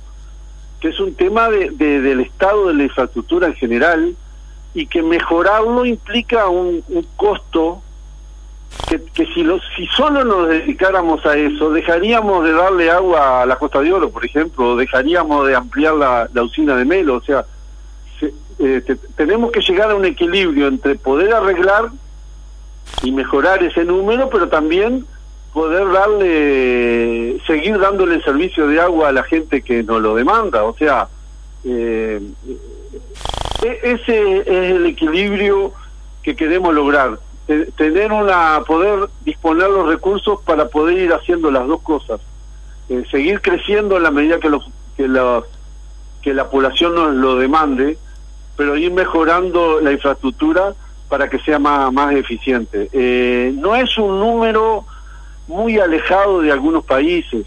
que 0.81 0.89
es 0.89 1.01
un 1.01 1.15
tema 1.15 1.49
de, 1.51 1.71
del 1.71 2.21
estado 2.21 2.69
de 2.69 2.75
la 2.75 2.85
infraestructura 2.85 3.49
en 3.49 3.55
general 3.55 4.17
y 4.73 4.87
que 4.87 5.03
mejorarlo 5.03 5.85
implica 5.85 6.49
un, 6.49 6.83
costo 7.17 7.83
que, 8.89 9.03
que 9.13 9.27
si, 9.35 9.43
los, 9.43 9.61
si 9.77 9.87
solo 9.89 10.25
nos 10.25 10.49
dedicáramos 10.49 11.25
a 11.27 11.37
eso, 11.37 11.71
dejaríamos 11.71 12.45
de 12.45 12.53
darle 12.53 12.91
agua 12.91 13.43
a 13.43 13.47
la 13.47 13.57
Costa 13.57 13.81
de 13.81 13.93
Oro, 13.93 14.11
por 14.11 14.25
ejemplo, 14.25 14.77
dejaríamos 14.77 15.47
de 15.47 15.55
ampliar 15.55 15.95
la, 15.95 16.29
la 16.33 16.43
usina 16.43 16.77
de 16.77 16.85
Melo, 16.85 17.17
o 17.17 17.23
sea, 17.23 17.45
eh, 18.59 18.97
tenemos 19.17 19.51
que 19.53 19.61
llegar 19.61 19.91
a 19.91 19.95
un 19.95 20.05
equilibrio 20.05 20.69
entre 20.69 20.95
poder 20.95 21.33
arreglar 21.35 21.91
y 23.03 23.11
mejorar 23.11 23.63
ese 23.63 23.85
número, 23.85 24.29
pero 24.29 24.49
también 24.49 25.07
poder 25.53 25.91
darle, 25.91 27.41
seguir 27.47 27.79
dándole 27.79 28.23
servicio 28.23 28.67
de 28.67 28.81
agua 28.81 29.09
a 29.09 29.13
la 29.13 29.23
gente 29.25 29.63
que 29.63 29.83
nos 29.83 30.01
lo 30.01 30.15
demanda, 30.15 30.65
o 30.65 30.75
sea, 30.77 31.09
eh, 31.65 32.21
e-, 33.63 33.81
ese 33.83 34.39
es 34.39 34.47
el 34.47 34.87
equilibrio 34.87 35.73
que 36.23 36.37
queremos 36.37 36.75
lograr 36.75 37.19
tener 37.77 38.13
una 38.13 38.63
poder 38.67 39.09
disponer 39.25 39.69
los 39.69 39.89
recursos 39.89 40.41
para 40.43 40.69
poder 40.69 40.99
ir 40.99 41.13
haciendo 41.13 41.51
las 41.51 41.67
dos 41.67 41.81
cosas 41.83 42.21
eh, 42.89 43.05
seguir 43.11 43.41
creciendo 43.41 43.97
en 43.97 44.05
la 44.05 44.11
medida 44.11 44.39
que 44.39 44.49
los 44.49 44.71
que 44.97 45.09
la 45.09 45.43
que 46.23 46.33
la 46.33 46.49
población 46.49 46.95
nos 46.95 47.15
lo 47.15 47.37
demande 47.37 47.99
pero 48.57 48.77
ir 48.77 48.93
mejorando 48.93 49.81
la 49.81 49.91
infraestructura 49.93 50.75
para 51.09 51.29
que 51.29 51.41
sea 51.41 51.59
más 51.59 51.93
más 51.93 52.15
eficiente. 52.15 52.89
Eh, 52.93 53.53
no 53.57 53.75
es 53.75 53.97
un 53.99 54.21
número 54.21 54.85
muy 55.51 55.79
alejado 55.81 56.43
de 56.43 56.53
algunos 56.53 56.85
países 56.85 57.45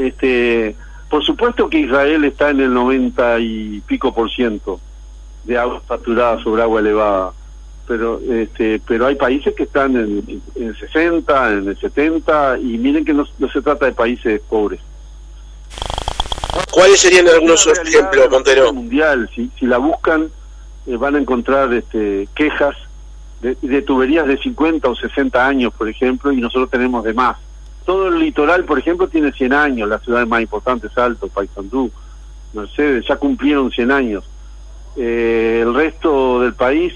este 0.00 0.74
por 1.08 1.24
supuesto 1.24 1.70
que 1.70 1.78
Israel 1.78 2.24
está 2.24 2.50
en 2.50 2.60
el 2.60 2.74
90 2.74 3.38
y 3.38 3.80
pico 3.86 4.12
por 4.12 4.28
ciento 4.30 4.80
de 5.44 5.56
agua 5.56 5.80
saturada 5.86 6.42
sobre 6.42 6.62
agua 6.62 6.80
elevada 6.80 7.32
pero 7.86 8.20
este 8.28 8.80
pero 8.84 9.06
hay 9.06 9.14
países 9.14 9.54
que 9.54 9.62
están 9.62 9.96
en, 9.96 10.42
el 10.56 10.76
60, 10.76 11.52
en 11.52 11.68
el 11.68 11.78
70 11.78 12.58
y 12.58 12.78
miren 12.78 13.04
que 13.04 13.14
no, 13.14 13.24
se 13.24 13.62
trata 13.62 13.86
de 13.86 13.92
países 13.92 14.40
pobres. 14.48 14.80
¿Cuáles 16.72 16.98
serían 16.98 17.28
algunos 17.28 17.64
ejemplos, 17.64 18.28
Montero? 18.28 18.72
Mundial, 18.72 19.30
si, 19.34 19.50
si 19.58 19.66
la 19.66 19.78
buscan 19.78 20.30
eh, 20.86 20.96
van 20.96 21.14
a 21.14 21.18
encontrar 21.18 21.72
este, 21.72 22.28
quejas 22.34 22.76
de, 23.40 23.82
tuberías 23.82 24.26
de 24.26 24.38
50 24.38 24.88
o 24.88 24.96
60 24.96 25.46
años, 25.46 25.72
por 25.74 25.88
ejemplo, 25.88 26.32
y 26.32 26.40
nosotros 26.40 26.70
tenemos 26.70 27.04
de 27.04 27.14
más. 27.14 27.36
Todo 27.84 28.08
el 28.08 28.18
litoral, 28.18 28.64
por 28.64 28.78
ejemplo, 28.78 29.08
tiene 29.08 29.32
100 29.32 29.52
años, 29.52 29.88
las 29.88 30.02
ciudades 30.02 30.26
más 30.26 30.40
importantes, 30.40 30.96
Alto, 30.98 31.28
Paysandú, 31.28 31.90
Mercedes, 32.52 33.04
ya 33.08 33.16
cumplieron 33.16 33.70
100 33.70 33.92
años. 33.92 34.24
Eh, 34.96 35.60
el 35.62 35.74
resto 35.74 36.40
del 36.40 36.54
país 36.54 36.94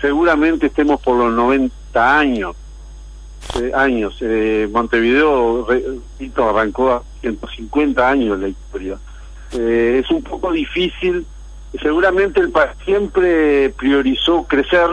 seguramente 0.00 0.66
estemos 0.66 1.00
por 1.00 1.16
los 1.16 1.32
90 1.32 2.18
años. 2.18 2.56
Eh, 3.60 3.70
años. 3.74 4.16
Eh, 4.20 4.68
Montevideo 4.70 5.66
arrancó 6.36 6.92
a 6.92 7.02
150 7.20 8.08
años 8.08 8.38
la 8.38 8.48
historia. 8.48 8.98
Eh, 9.52 10.00
es 10.02 10.10
un 10.10 10.22
poco 10.22 10.50
difícil. 10.52 11.26
Seguramente 11.80 12.40
el 12.40 12.50
país 12.50 12.72
siempre 12.84 13.70
priorizó 13.70 14.44
crecer 14.44 14.88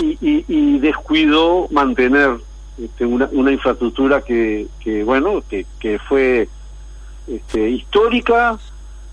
y, 0.00 0.44
y, 0.48 0.78
descuidó 0.78 1.68
mantener 1.70 2.38
este, 2.82 3.06
una, 3.06 3.28
una, 3.32 3.52
infraestructura 3.52 4.22
que, 4.22 4.66
que 4.80 5.04
bueno, 5.04 5.42
que, 5.48 5.66
que 5.78 5.98
fue 5.98 6.48
este, 7.28 7.70
histórica 7.70 8.58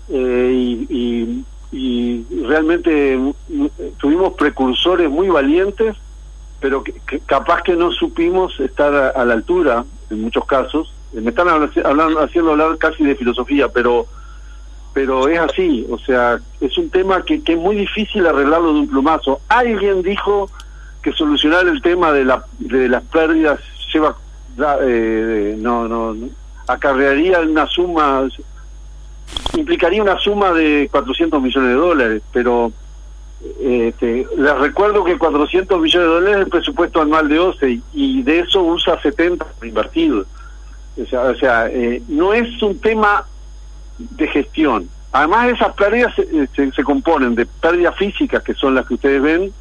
y, 0.08 0.86
y 0.90 1.44
y 1.72 2.24
realmente 2.46 3.16
mm, 3.16 3.66
tuvimos 3.96 4.34
precursores 4.34 5.10
muy 5.10 5.28
valientes, 5.28 5.96
pero 6.60 6.84
que, 6.84 6.94
capaz 7.24 7.62
que 7.62 7.74
no 7.74 7.90
supimos 7.90 8.60
estar 8.60 8.94
a, 9.16 9.24
la 9.24 9.34
altura 9.34 9.84
en 10.10 10.20
muchos 10.20 10.44
casos. 10.44 10.92
Me 11.12 11.30
están 11.30 11.48
hablando, 11.48 12.20
haciendo 12.20 12.52
hablar 12.52 12.76
casi 12.78 13.04
de 13.04 13.16
filosofía, 13.16 13.68
pero 13.68 14.06
pero 14.94 15.26
es 15.26 15.38
así, 15.38 15.86
o 15.90 15.98
sea, 15.98 16.38
es 16.60 16.76
un 16.76 16.90
tema 16.90 17.24
que, 17.24 17.42
que 17.42 17.54
es 17.54 17.58
muy 17.58 17.76
difícil 17.76 18.26
arreglarlo 18.26 18.74
de 18.74 18.80
un 18.80 18.88
plumazo. 18.88 19.40
Alguien 19.48 20.02
dijo 20.02 20.50
que 21.02 21.12
solucionar 21.12 21.66
el 21.66 21.82
tema 21.82 22.12
de, 22.12 22.24
la, 22.24 22.44
de 22.58 22.88
las 22.88 23.02
pérdidas 23.04 23.60
lleva 23.92 24.16
eh, 24.82 25.56
no, 25.58 25.88
no, 25.88 26.14
acarrearía 26.66 27.40
una 27.40 27.66
suma 27.66 28.28
implicaría 29.56 30.02
una 30.02 30.18
suma 30.18 30.52
de 30.52 30.88
400 30.90 31.42
millones 31.42 31.70
de 31.70 31.74
dólares, 31.74 32.22
pero 32.32 32.72
este, 33.60 34.26
les 34.36 34.58
recuerdo 34.58 35.04
que 35.04 35.18
400 35.18 35.80
millones 35.80 36.08
de 36.08 36.14
dólares 36.14 36.36
es 36.36 36.44
el 36.44 36.50
presupuesto 36.50 37.00
anual 37.00 37.28
de 37.28 37.38
OCE 37.38 37.80
y 37.92 38.22
de 38.22 38.40
eso 38.40 38.62
usa 38.62 39.00
70 39.00 39.46
invertido. 39.62 40.24
O 41.02 41.06
sea, 41.06 41.22
o 41.22 41.34
sea 41.36 41.68
eh, 41.68 42.02
no 42.08 42.32
es 42.32 42.62
un 42.62 42.78
tema 42.78 43.26
de 43.98 44.28
gestión. 44.28 44.88
Además, 45.12 45.50
esas 45.50 45.74
pérdidas 45.74 46.14
se, 46.14 46.72
se, 46.72 46.84
componen 46.84 47.34
de 47.34 47.44
pérdidas 47.44 47.96
físicas, 47.96 48.42
que 48.42 48.54
son 48.54 48.74
las 48.74 48.86
que 48.86 48.94
ustedes 48.94 49.20
ven, 49.20 49.52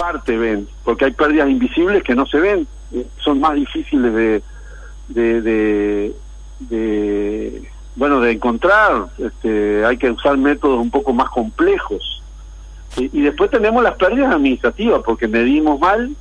parte 0.00 0.36
ven, 0.36 0.66
porque 0.82 1.04
hay 1.04 1.10
pérdidas 1.10 1.50
invisibles 1.50 2.02
que 2.02 2.14
no 2.14 2.24
se 2.26 2.40
ven, 2.40 2.66
son 3.18 3.38
más 3.38 3.54
difíciles 3.54 4.14
de, 4.14 4.42
de, 5.08 6.14
de 6.60 7.70
bueno, 7.96 8.20
de 8.20 8.32
encontrar, 8.32 9.08
este, 9.18 9.84
hay 9.84 9.98
que 9.98 10.10
usar 10.10 10.38
métodos 10.38 10.80
un 10.80 10.90
poco 10.90 11.12
más 11.12 11.28
complejos. 11.28 12.22
Y, 12.96 13.20
después 13.20 13.50
tenemos 13.50 13.82
las 13.82 13.94
pérdidas 13.96 14.34
administrativas, 14.34 15.02
porque 15.04 15.28
medimos 15.28 15.78
mal, 15.78 16.16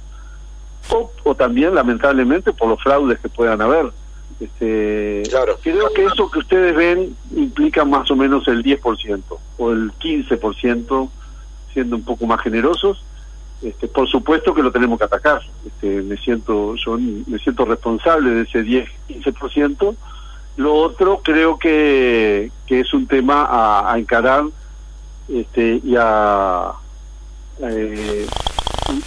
o, 1.23 1.35
también, 1.35 1.73
lamentablemente, 1.73 2.51
por 2.51 2.67
los 2.67 2.83
fraudes 2.83 3.17
que 3.19 3.29
puedan 3.29 3.61
haber. 3.61 3.91
Este, 4.39 5.23
claro. 5.29 5.57
Creo 5.63 5.91
que 5.93 6.05
eso 6.05 6.29
que 6.29 6.39
ustedes 6.39 6.75
ven 6.75 7.15
implica 7.35 7.85
más 7.85 8.11
o 8.11 8.15
menos 8.15 8.47
el 8.47 8.63
10% 8.63 9.21
o 9.57 9.71
el 9.71 9.91
15%, 9.93 11.09
siendo 11.73 11.95
un 11.95 12.03
poco 12.03 12.27
más 12.27 12.41
generosos. 12.41 13.03
Este, 13.61 13.87
por 13.87 14.07
supuesto 14.07 14.53
que 14.53 14.63
lo 14.63 14.71
tenemos 14.71 14.97
que 14.97 15.05
atacar. 15.05 15.41
Este, 15.65 16.01
me 16.01 16.17
siento 16.17 16.75
yo 16.75 16.97
me 16.97 17.37
siento 17.39 17.65
responsable 17.65 18.31
de 18.31 18.41
ese 18.43 18.63
10-15%, 18.63 19.95
lo 20.57 20.73
otro 20.75 21.21
creo 21.23 21.57
que, 21.57 22.51
que 22.67 22.81
es 22.81 22.93
un 22.93 23.07
tema 23.07 23.47
a, 23.49 23.97
encarar 23.97 24.43
este, 25.29 25.79
y, 25.83 25.95
a, 25.97 26.71
eh, 27.61 28.27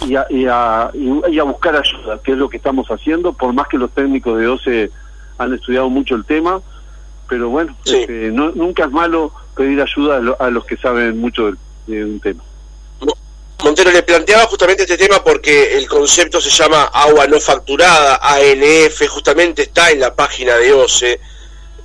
y, 0.07 0.15
a, 0.15 0.25
y, 0.29 0.45
a, 0.45 0.91
y, 0.93 1.39
a, 1.39 1.43
buscar 1.43 1.75
ayuda, 1.75 2.19
que 2.23 2.31
es 2.31 2.37
lo 2.37 2.49
que 2.49 2.57
estamos 2.57 2.87
haciendo, 2.87 3.33
por 3.33 3.53
más 3.53 3.67
que 3.67 3.77
los 3.77 3.91
técnicos 3.91 4.39
de 4.39 4.47
OCE 4.47 4.91
han 5.37 5.53
estudiado 5.53 5.89
mucho 5.89 6.15
el 6.15 6.25
tema, 6.25 6.61
pero 7.27 7.49
bueno, 7.49 7.75
este, 7.85 8.31
no, 8.31 8.51
nunca 8.51 8.85
es 8.85 8.91
malo 8.91 9.31
pedir 9.55 9.81
ayuda 9.81 10.21
a, 10.39 10.49
los 10.49 10.65
que 10.65 10.77
saben 10.77 11.19
mucho 11.19 11.51
de, 11.87 12.03
un 12.05 12.19
tema. 12.19 12.43
Montero, 13.63 13.91
le 13.91 14.03
planteaba 14.03 14.45
justamente 14.47 14.83
este 14.83 14.97
tema 14.97 15.23
porque 15.23 15.77
el 15.77 15.87
concepto 15.87 16.41
se 16.41 16.49
llama 16.49 16.83
agua 16.83 17.27
no 17.27 17.39
facturada, 17.39 18.19
ANF, 18.21 19.07
justamente 19.07 19.61
está 19.61 19.89
en 19.89 20.01
la 20.01 20.13
página 20.13 20.57
de 20.57 20.73
OCE 20.73 21.21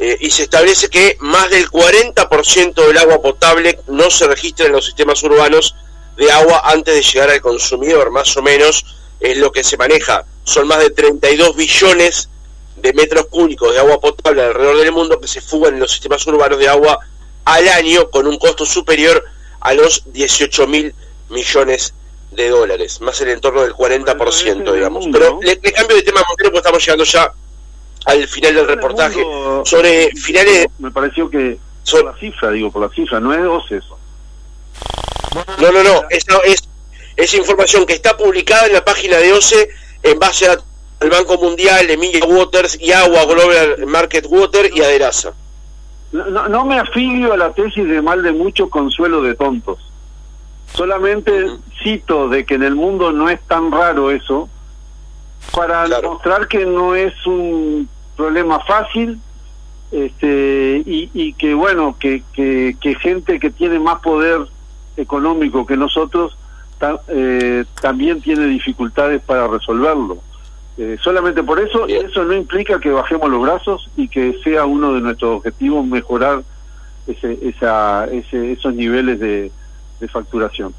eh, 0.01 0.17
y 0.19 0.29
se 0.29 0.43
establece 0.43 0.89
que 0.89 1.17
más 1.21 1.49
del 1.51 1.71
40% 1.71 2.85
del 2.85 2.99
agua 2.99 3.23
potable 3.23 3.79
no 3.87 4.11
se 4.11 4.27
registra 4.27 4.67
en 4.67 4.73
los 4.73 4.87
sistemas 4.87 5.23
urbanos 5.23 5.77
de 6.17 6.29
agua 6.33 6.63
antes 6.65 6.97
de 6.97 7.03
llegar 7.03 7.31
al 7.31 7.41
consumidor, 7.41 8.11
más 8.11 8.37
o 8.37 8.43
menos 8.43 8.85
es 9.21 9.39
lo 9.39 9.53
que 9.53 9.63
se 9.63 9.77
maneja. 9.77 10.25
Son 10.43 10.67
más 10.67 10.81
de 10.81 10.91
32 10.91 11.55
billones 11.55 12.29
de 12.75 12.93
metros 12.93 13.27
cúbicos 13.27 13.73
de 13.73 13.79
agua 13.79 14.01
potable 14.01 14.43
alrededor 14.43 14.79
del 14.79 14.91
mundo 14.91 15.21
que 15.21 15.29
se 15.29 15.41
fugan 15.41 15.75
en 15.75 15.81
los 15.81 15.93
sistemas 15.93 16.27
urbanos 16.27 16.59
de 16.59 16.67
agua 16.67 16.99
al 17.45 17.69
año 17.69 18.11
con 18.11 18.27
un 18.27 18.37
costo 18.37 18.67
superior 18.67 19.25
a 19.61 19.75
los 19.75 20.03
18 20.13 20.67
mil 20.67 20.93
millones 21.31 21.95
de 22.31 22.49
dólares, 22.49 23.01
más 23.01 23.21
en 23.21 23.29
el 23.29 23.35
entorno 23.35 23.63
del 23.63 23.73
40%, 23.73 24.73
digamos. 24.73 25.07
Pero 25.11 25.41
le, 25.43 25.59
cambio 25.59 25.97
de 25.97 26.03
tema, 26.03 26.23
porque 26.27 26.57
estamos 26.57 26.85
llegando 26.85 27.05
ya 27.05 27.33
al 28.05 28.29
final 28.29 28.55
del 28.55 28.69
reportaje 28.69 29.23
sobre 29.65 30.11
finales... 30.17 30.67
Me 30.79 30.91
pareció 30.91 31.29
que... 31.29 31.59
Por 31.91 32.05
la 32.05 32.15
cifra, 32.19 32.51
digo, 32.51 32.71
por 32.71 32.83
la 32.83 32.91
cifra, 32.91 33.19
no 33.19 33.33
es 33.33 33.43
dos 33.43 33.73
eso. 33.73 33.99
No, 35.61 35.73
no, 35.73 35.83
no, 35.83 36.03
esa 36.11 36.39
es, 36.45 36.69
es 37.17 37.35
información 37.35 37.87
que 37.87 37.95
está 37.95 38.17
publicada 38.17 38.67
en 38.67 38.75
la 38.75 38.85
página 38.85 39.17
de 39.17 39.33
OCE 39.33 39.71
en 40.03 40.19
base 40.19 40.49
al 40.49 41.11
Banco 41.11 41.39
Mundial, 41.39 41.89
Emilia 41.91 42.25
Waters 42.25 42.79
y 42.81 42.93
Agua 42.93 43.25
Global 43.25 43.87
Market 43.87 44.27
Water 44.29 44.71
y 44.75 44.83
Aderaza. 44.83 45.33
No, 46.13 46.49
no, 46.49 46.65
me 46.65 46.79
afilio 46.79 47.33
a 47.33 47.37
la 47.37 47.53
tesis 47.53 47.87
de 47.87 48.01
mal 48.01 48.23
de 48.23 48.33
mucho 48.33 48.71
consuelo 48.71 49.23
de 49.23 49.35
tontos. 49.35 49.79
Solamente 50.75 51.47
cito 51.83 52.29
de 52.29 52.45
que 52.45 52.55
en 52.55 52.63
el 52.63 52.75
mundo 52.75 53.13
no 53.13 53.29
es 53.29 53.41
tan 53.43 53.73
raro 53.73 54.11
eso. 54.11 54.49
Para 55.55 55.89
demostrar 55.89 56.47
que 56.49 56.67
no 56.67 56.95
es 56.95 57.15
un 57.27 57.89
problema 58.17 58.61
fácil 58.61 59.21
este 59.91 60.83
y, 60.85 61.11
y 61.15 61.33
que 61.33 61.55
bueno 61.55 61.97
que, 61.99 62.23
que, 62.35 62.77
que 62.79 62.95
gente 62.97 63.41
que 63.41 63.51
tiene 63.51 63.79
más 63.79 64.01
poder 64.01 64.41
económico 64.99 65.65
que 65.65 65.77
nosotros 65.77 66.37
eh, 67.09 67.65
también 67.81 68.21
tiene 68.21 68.47
dificultades 68.47 69.23
para 69.23 69.49
resolverlo. 69.49 70.19
Eh, 70.77 70.97
solamente 71.03 71.43
por 71.43 71.59
eso, 71.59 71.87
eso 71.89 72.25
no 72.25 72.35
implica 72.35 72.79
que 72.79 72.91
bajemos 72.91 73.29
los 73.31 73.43
brazos 73.43 73.91
y 73.97 74.09
que 74.09 74.39
sea 74.45 74.65
uno 74.65 74.93
de 74.93 75.01
nuestros 75.01 75.39
objetivos 75.39 75.85
mejorar 75.85 76.43
ese, 77.09 77.39
esa, 77.43 78.05
ese, 78.07 78.53
esos 78.53 78.75
niveles 78.75 79.19
de, 79.19 79.51
facturación. 80.07 80.75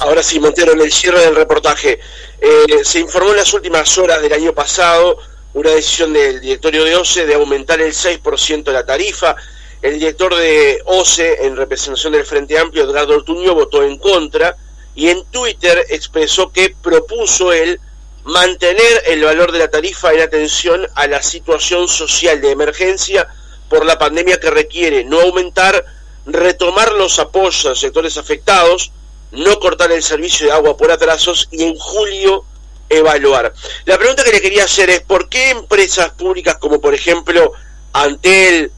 Ahora 0.00 0.22
sí, 0.22 0.38
Montero, 0.38 0.72
en 0.72 0.80
el 0.80 0.92
cierre 0.92 1.20
del 1.20 1.34
reportaje, 1.34 1.98
eh, 2.40 2.84
se 2.84 3.00
informó 3.00 3.30
en 3.30 3.38
las 3.38 3.52
últimas 3.52 3.98
horas 3.98 4.22
del 4.22 4.32
año 4.32 4.54
pasado 4.54 5.18
una 5.54 5.70
decisión 5.70 6.12
del 6.12 6.40
directorio 6.40 6.84
de 6.84 6.96
OCE 6.96 7.26
de 7.26 7.34
aumentar 7.34 7.80
el 7.80 7.92
6% 7.92 8.72
la 8.72 8.86
tarifa. 8.86 9.36
El 9.82 9.98
director 9.98 10.34
de 10.34 10.80
OCE, 10.86 11.44
en 11.44 11.56
representación 11.56 12.12
del 12.12 12.24
Frente 12.24 12.58
Amplio, 12.58 12.84
Edgardo 12.84 13.16
Ortuño, 13.16 13.54
votó 13.54 13.82
en 13.82 13.98
contra 13.98 14.56
y 14.94 15.08
en 15.08 15.24
Twitter 15.26 15.84
expresó 15.88 16.52
que 16.52 16.74
propuso 16.82 17.52
él 17.52 17.80
mantener 18.24 19.02
el 19.06 19.24
valor 19.24 19.50
de 19.50 19.58
la 19.58 19.68
tarifa 19.68 20.12
en 20.12 20.20
atención 20.20 20.86
a 20.94 21.06
la 21.06 21.22
situación 21.22 21.88
social 21.88 22.40
de 22.40 22.52
emergencia 22.52 23.26
por 23.68 23.84
la 23.84 23.98
pandemia 23.98 24.38
que 24.38 24.50
requiere 24.50 25.04
no 25.04 25.20
aumentar, 25.20 25.84
retomar 26.26 26.92
los 26.92 27.18
apoyos 27.18 27.66
a 27.66 27.74
sectores 27.74 28.16
afectados, 28.16 28.92
no 29.32 29.58
cortar 29.58 29.92
el 29.92 30.02
servicio 30.02 30.46
de 30.46 30.52
agua 30.52 30.76
por 30.76 30.90
atrasos 30.90 31.48
y 31.50 31.64
en 31.64 31.74
julio 31.76 32.44
evaluar. 32.88 33.52
La 33.86 33.98
pregunta 33.98 34.22
que 34.22 34.32
le 34.32 34.40
quería 34.40 34.64
hacer 34.64 34.90
es, 34.90 35.00
¿por 35.00 35.28
qué 35.28 35.50
empresas 35.50 36.10
públicas 36.10 36.56
como 36.58 36.80
por 36.80 36.94
ejemplo 36.94 37.52
Antel, 37.92 38.70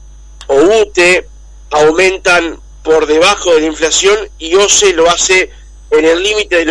o 0.47 0.57
UTE 0.57 1.29
aumentan 1.71 2.61
por 2.83 3.07
debajo 3.07 3.55
de 3.55 3.63
la 3.63 3.67
inflación 3.67 4.17
y 4.39 4.55
OCE 4.55 4.93
lo 4.93 5.09
hace 5.09 5.51
en 5.91 6.05
el 6.05 6.23
límite, 6.23 6.67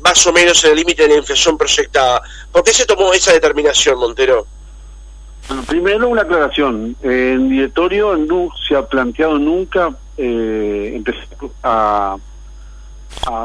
más 0.00 0.26
o 0.26 0.32
menos 0.32 0.64
en 0.64 0.70
el 0.70 0.76
límite 0.76 1.02
de 1.02 1.10
la 1.10 1.16
inflación 1.16 1.56
proyectada. 1.56 2.22
¿Por 2.50 2.64
qué 2.64 2.72
se 2.72 2.86
tomó 2.86 3.12
esa 3.12 3.32
determinación, 3.32 3.98
Montero? 3.98 4.46
Bueno, 5.48 5.62
primero 5.64 6.08
una 6.08 6.22
aclaración. 6.22 6.96
En 7.02 7.48
directorio 7.48 8.16
no 8.16 8.48
se 8.66 8.76
ha 8.76 8.86
planteado 8.86 9.38
nunca 9.38 9.90
eh, 10.16 10.92
empezar 10.94 11.26
a, 11.62 12.16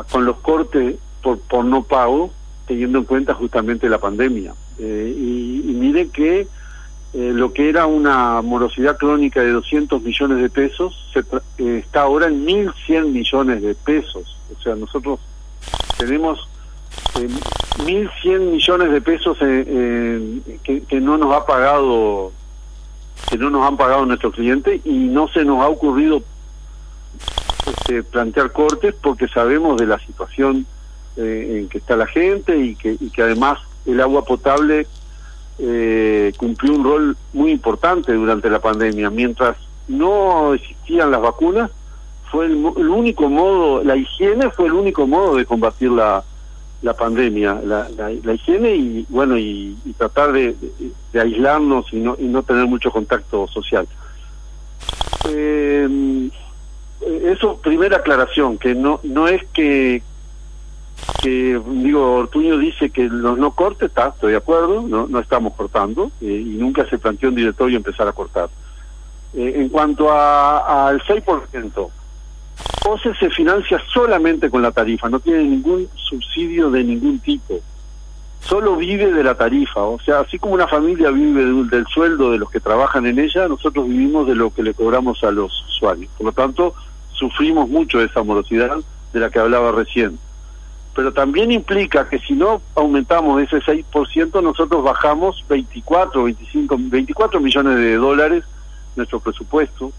con 0.10 0.26
los 0.26 0.38
cortes 0.38 0.96
por, 1.22 1.40
por 1.40 1.66
no 1.66 1.84
pago, 1.84 2.32
teniendo 2.68 3.00
en 3.00 3.06
cuenta 3.06 3.34
justamente 3.34 3.90
la 3.90 3.98
pandemia. 3.98 4.54
Eh, 4.80 5.14
y, 5.18 5.72
y 5.72 5.74
mire 5.74 6.10
que 6.10 6.48
eh, 7.14 7.32
lo 7.34 7.54
que 7.54 7.70
era 7.70 7.86
una 7.88 8.42
morosidad 8.42 8.98
crónica 8.98 9.42
de 9.42 9.52
200 9.52 10.04
millones 10.04 10.40
de 10.40 10.50
pesos 10.50 11.10
se 11.14 11.22
eh, 11.58 11.80
está 11.80 12.02
ahora 12.02 12.28
en 12.28 12.46
1.100 12.46 13.08
millones 13.08 13.62
de 13.62 13.74
pesos. 13.76 14.38
O 14.56 14.62
sea, 14.62 14.76
nosotros 14.76 15.20
tenemos 15.98 16.48
eh, 17.16 17.30
1.100 17.80 18.40
millones 18.40 18.92
de 18.92 19.02
pesos 19.02 19.38
que, 19.38 20.84
que, 20.88 21.02
no 21.02 21.18
nos 21.18 21.34
ha 21.34 21.46
pagado 21.46 22.32
que 23.30 23.38
no 23.38 23.50
nos 23.50 23.68
han 23.68 23.78
pagado 23.78 24.06
nuestros 24.06 24.34
clientes 24.34 24.82
y 24.86 25.08
no 25.08 25.28
se 25.28 25.44
nos 25.44 25.62
ha 25.62 25.68
ocurrido 25.68 26.24
este, 27.66 28.04
plantear 28.04 28.52
cortes 28.52 28.96
porque 29.02 29.28
sabemos 29.28 29.78
de 29.78 29.86
la 29.86 30.00
situación 30.00 30.66
eh, 31.18 31.60
en 31.60 31.70
que 31.70 31.80
está 31.80 31.98
la 31.98 32.08
gente 32.08 32.58
y 32.58 32.76
que, 32.76 32.96
y 33.00 33.10
que 33.10 33.22
además 33.22 33.60
el 33.86 34.00
agua 34.02 34.24
potable 34.24 34.88
eh, 35.60 36.34
cumplió 36.38 36.74
un 36.76 36.84
rol 36.84 37.18
muy 37.34 37.52
importante 37.52 38.14
durante 38.14 38.50
la 38.50 38.60
pandemia. 38.60 39.10
Mientras 39.10 39.58
no 39.88 40.54
existían 40.54 41.12
las 41.12 41.22
vacunas, 41.22 41.72
fue 42.32 42.46
el, 42.46 42.56
único 42.56 43.30
modo, 43.30 43.84
la 43.84 43.96
higiene 43.96 44.50
fue 44.52 44.66
el 44.66 44.74
único 44.74 45.08
modo 45.08 45.36
de 45.36 45.46
combatir 45.46 45.92
la, 45.92 46.24
la 46.82 46.94
pandemia, 46.94 47.60
la, 47.64 47.88
la, 47.98 48.34
higiene 48.34 48.76
y 48.76 49.06
bueno 49.10 49.38
y, 49.38 49.76
tratar 49.98 50.32
de, 50.32 50.56
de, 51.12 51.20
aislarnos 51.20 51.92
y 51.92 51.98
no, 51.98 52.16
y 52.20 52.26
no 52.26 52.44
tener 52.44 52.68
mucho 52.68 52.92
contacto 52.92 53.48
social. 53.48 53.88
Eh, 55.30 56.30
eso, 57.24 57.58
primera 57.58 57.98
aclaración, 57.98 58.58
que 58.58 58.76
no 58.76 59.00
no 59.04 59.28
es 59.28 59.44
que 59.54 60.04
que 61.22 61.60
digo 61.68 62.16
Ortuño 62.16 62.58
dice 62.58 62.90
que 62.90 63.04
los 63.04 63.38
no 63.38 63.52
corte 63.52 63.86
está 63.86 64.10
estoy 64.10 64.32
de 64.32 64.38
acuerdo 64.38 64.82
no 64.82 65.08
no 65.08 65.20
estamos 65.20 65.54
cortando 65.54 66.12
eh, 66.22 66.26
y 66.26 66.58
nunca 66.58 66.88
se 66.90 66.98
planteó 66.98 67.30
en 67.30 67.36
directorio 67.36 67.78
empezar 67.78 68.08
a 68.08 68.14
cortar 68.14 68.50
eh, 69.34 69.54
en 69.56 69.70
cuanto 69.70 70.12
a 70.12 70.88
al 70.88 71.02
6% 71.02 71.90
OCE 72.90 73.14
se 73.16 73.30
financia 73.30 73.82
solamente 73.94 74.50
con 74.50 74.62
la 74.62 74.72
tarifa 74.72 75.10
no 75.10 75.20
tiene 75.20 75.44
ningún 75.44 75.88
subsidio 75.96 76.70
de 76.72 76.84
ningún 76.84 77.20
tipo. 77.20 77.60
Solo 78.40 78.76
vive 78.76 79.12
de 79.12 79.24
la 79.24 79.36
tarifa 79.36 79.82
o 79.82 80.00
sea 80.00 80.20
así 80.20 80.40
como 80.40 80.54
una 80.54 80.68
familia 80.68 81.12
vive 81.12 81.44
del 81.70 81.86
sueldo 81.88 82.32
de 82.32 82.38
los 82.38 82.50
que 82.50 82.60
trabajan 82.60 83.06
en 83.06 83.20
ella 83.20 83.48
nosotros 83.48 83.88
vivimos 83.88 84.28
de 84.28 84.36
lo 84.36 84.54
que 84.54 84.64
le 84.64 84.74
cobramos 84.74 85.24
a 85.24 85.32
los 85.32 85.52
usuarios. 85.70 86.10
Por 86.18 86.28
lo 86.28 86.32
tanto 86.32 86.74
sufrimos 87.14 87.68
mucho 87.70 88.02
esa 88.02 88.24
morosidad 88.24 88.78
de 89.14 89.20
la 89.20 89.30
que 89.30 89.40
hablaba 89.40 89.72
recién. 89.72 90.18
Pero 90.96 91.14
también 91.14 91.52
implica 91.52 92.10
que 92.10 92.20
si 92.20 92.34
no 92.34 92.62
aumentamos 92.74 93.42
ese 93.42 93.58
6%, 93.58 94.42
nosotros 94.42 94.84
bajamos 94.84 95.44
24, 95.48 96.24
25, 96.24 96.76
24 96.80 97.40
millones 97.40 97.76
de 97.78 97.96
dólares 97.96 98.44
nuestro 98.96 99.20
presupuesto. 99.20 99.92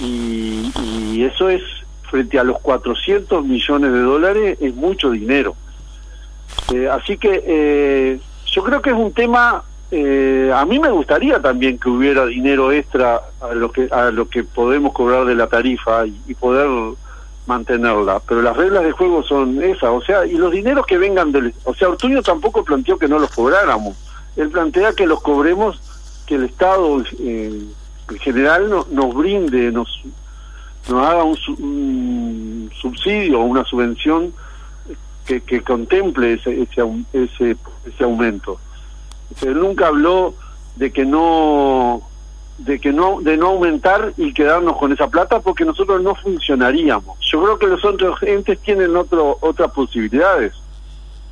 Y, 0.00 1.22
eso 1.22 1.48
es 1.48 1.62
frente 2.12 2.38
a 2.38 2.44
los 2.44 2.60
400 2.60 3.44
millones 3.44 3.92
de 3.92 4.00
dólares 4.00 4.58
es 4.60 4.74
mucho 4.76 5.10
dinero. 5.10 5.56
Eh, 6.72 6.88
así 6.88 7.16
que 7.16 7.42
eh, 7.44 8.20
yo 8.46 8.62
creo 8.62 8.80
que 8.80 8.90
es 8.90 8.96
un 8.96 9.12
tema 9.12 9.64
eh, 9.90 10.50
a 10.54 10.64
mí 10.64 10.78
me 10.78 10.90
gustaría 10.90 11.40
también 11.40 11.78
que 11.78 11.88
hubiera 11.88 12.24
dinero 12.26 12.70
extra 12.72 13.20
a 13.40 13.52
lo 13.52 13.70
que 13.70 13.88
a 13.90 14.10
lo 14.10 14.26
que 14.26 14.42
podemos 14.42 14.94
cobrar 14.94 15.26
de 15.26 15.34
la 15.34 15.48
tarifa 15.48 16.06
y 16.06 16.34
poder 16.34 16.68
mantenerla, 17.46 18.20
pero 18.26 18.42
las 18.42 18.56
reglas 18.56 18.84
de 18.84 18.92
juego 18.92 19.22
son 19.22 19.62
esas, 19.62 19.90
o 19.90 20.00
sea, 20.00 20.24
y 20.26 20.32
los 20.32 20.52
dineros 20.52 20.86
que 20.86 20.98
vengan 20.98 21.32
del... 21.32 21.52
O 21.64 21.74
sea, 21.74 21.88
Ortuño 21.88 22.22
tampoco 22.22 22.64
planteó 22.64 22.96
que 22.98 23.08
no 23.08 23.18
los 23.18 23.30
cobráramos, 23.30 23.96
él 24.36 24.48
plantea 24.50 24.92
que 24.92 25.06
los 25.06 25.20
cobremos, 25.20 25.80
que 26.26 26.36
el 26.36 26.44
Estado 26.44 27.02
eh, 27.20 27.62
en 28.10 28.18
general 28.18 28.70
nos 28.90 29.14
brinde, 29.14 29.72
nos, 29.72 29.88
nos 30.88 31.06
haga 31.06 31.24
un, 31.24 31.36
un 31.58 32.70
subsidio 32.80 33.40
o 33.40 33.44
una 33.44 33.64
subvención 33.64 34.32
que, 35.26 35.40
que 35.40 35.62
contemple 35.62 36.34
ese, 36.34 36.62
ese, 36.62 36.82
ese, 37.12 37.56
ese 37.86 38.04
aumento. 38.04 38.58
Él 39.42 39.58
nunca 39.58 39.86
habló 39.88 40.34
de 40.76 40.92
que 40.92 41.04
no 41.04 42.02
de 42.58 42.78
que 42.78 42.92
no 42.92 43.20
de 43.20 43.36
no 43.36 43.48
aumentar 43.48 44.12
y 44.16 44.32
quedarnos 44.32 44.76
con 44.76 44.92
esa 44.92 45.08
plata 45.08 45.40
porque 45.40 45.64
nosotros 45.64 46.02
no 46.02 46.14
funcionaríamos. 46.14 47.18
Yo 47.20 47.42
creo 47.42 47.58
que 47.58 47.66
los 47.66 47.84
otros 47.84 48.22
entes 48.22 48.60
tienen 48.60 48.96
otro 48.96 49.38
otras 49.40 49.72
posibilidades 49.72 50.52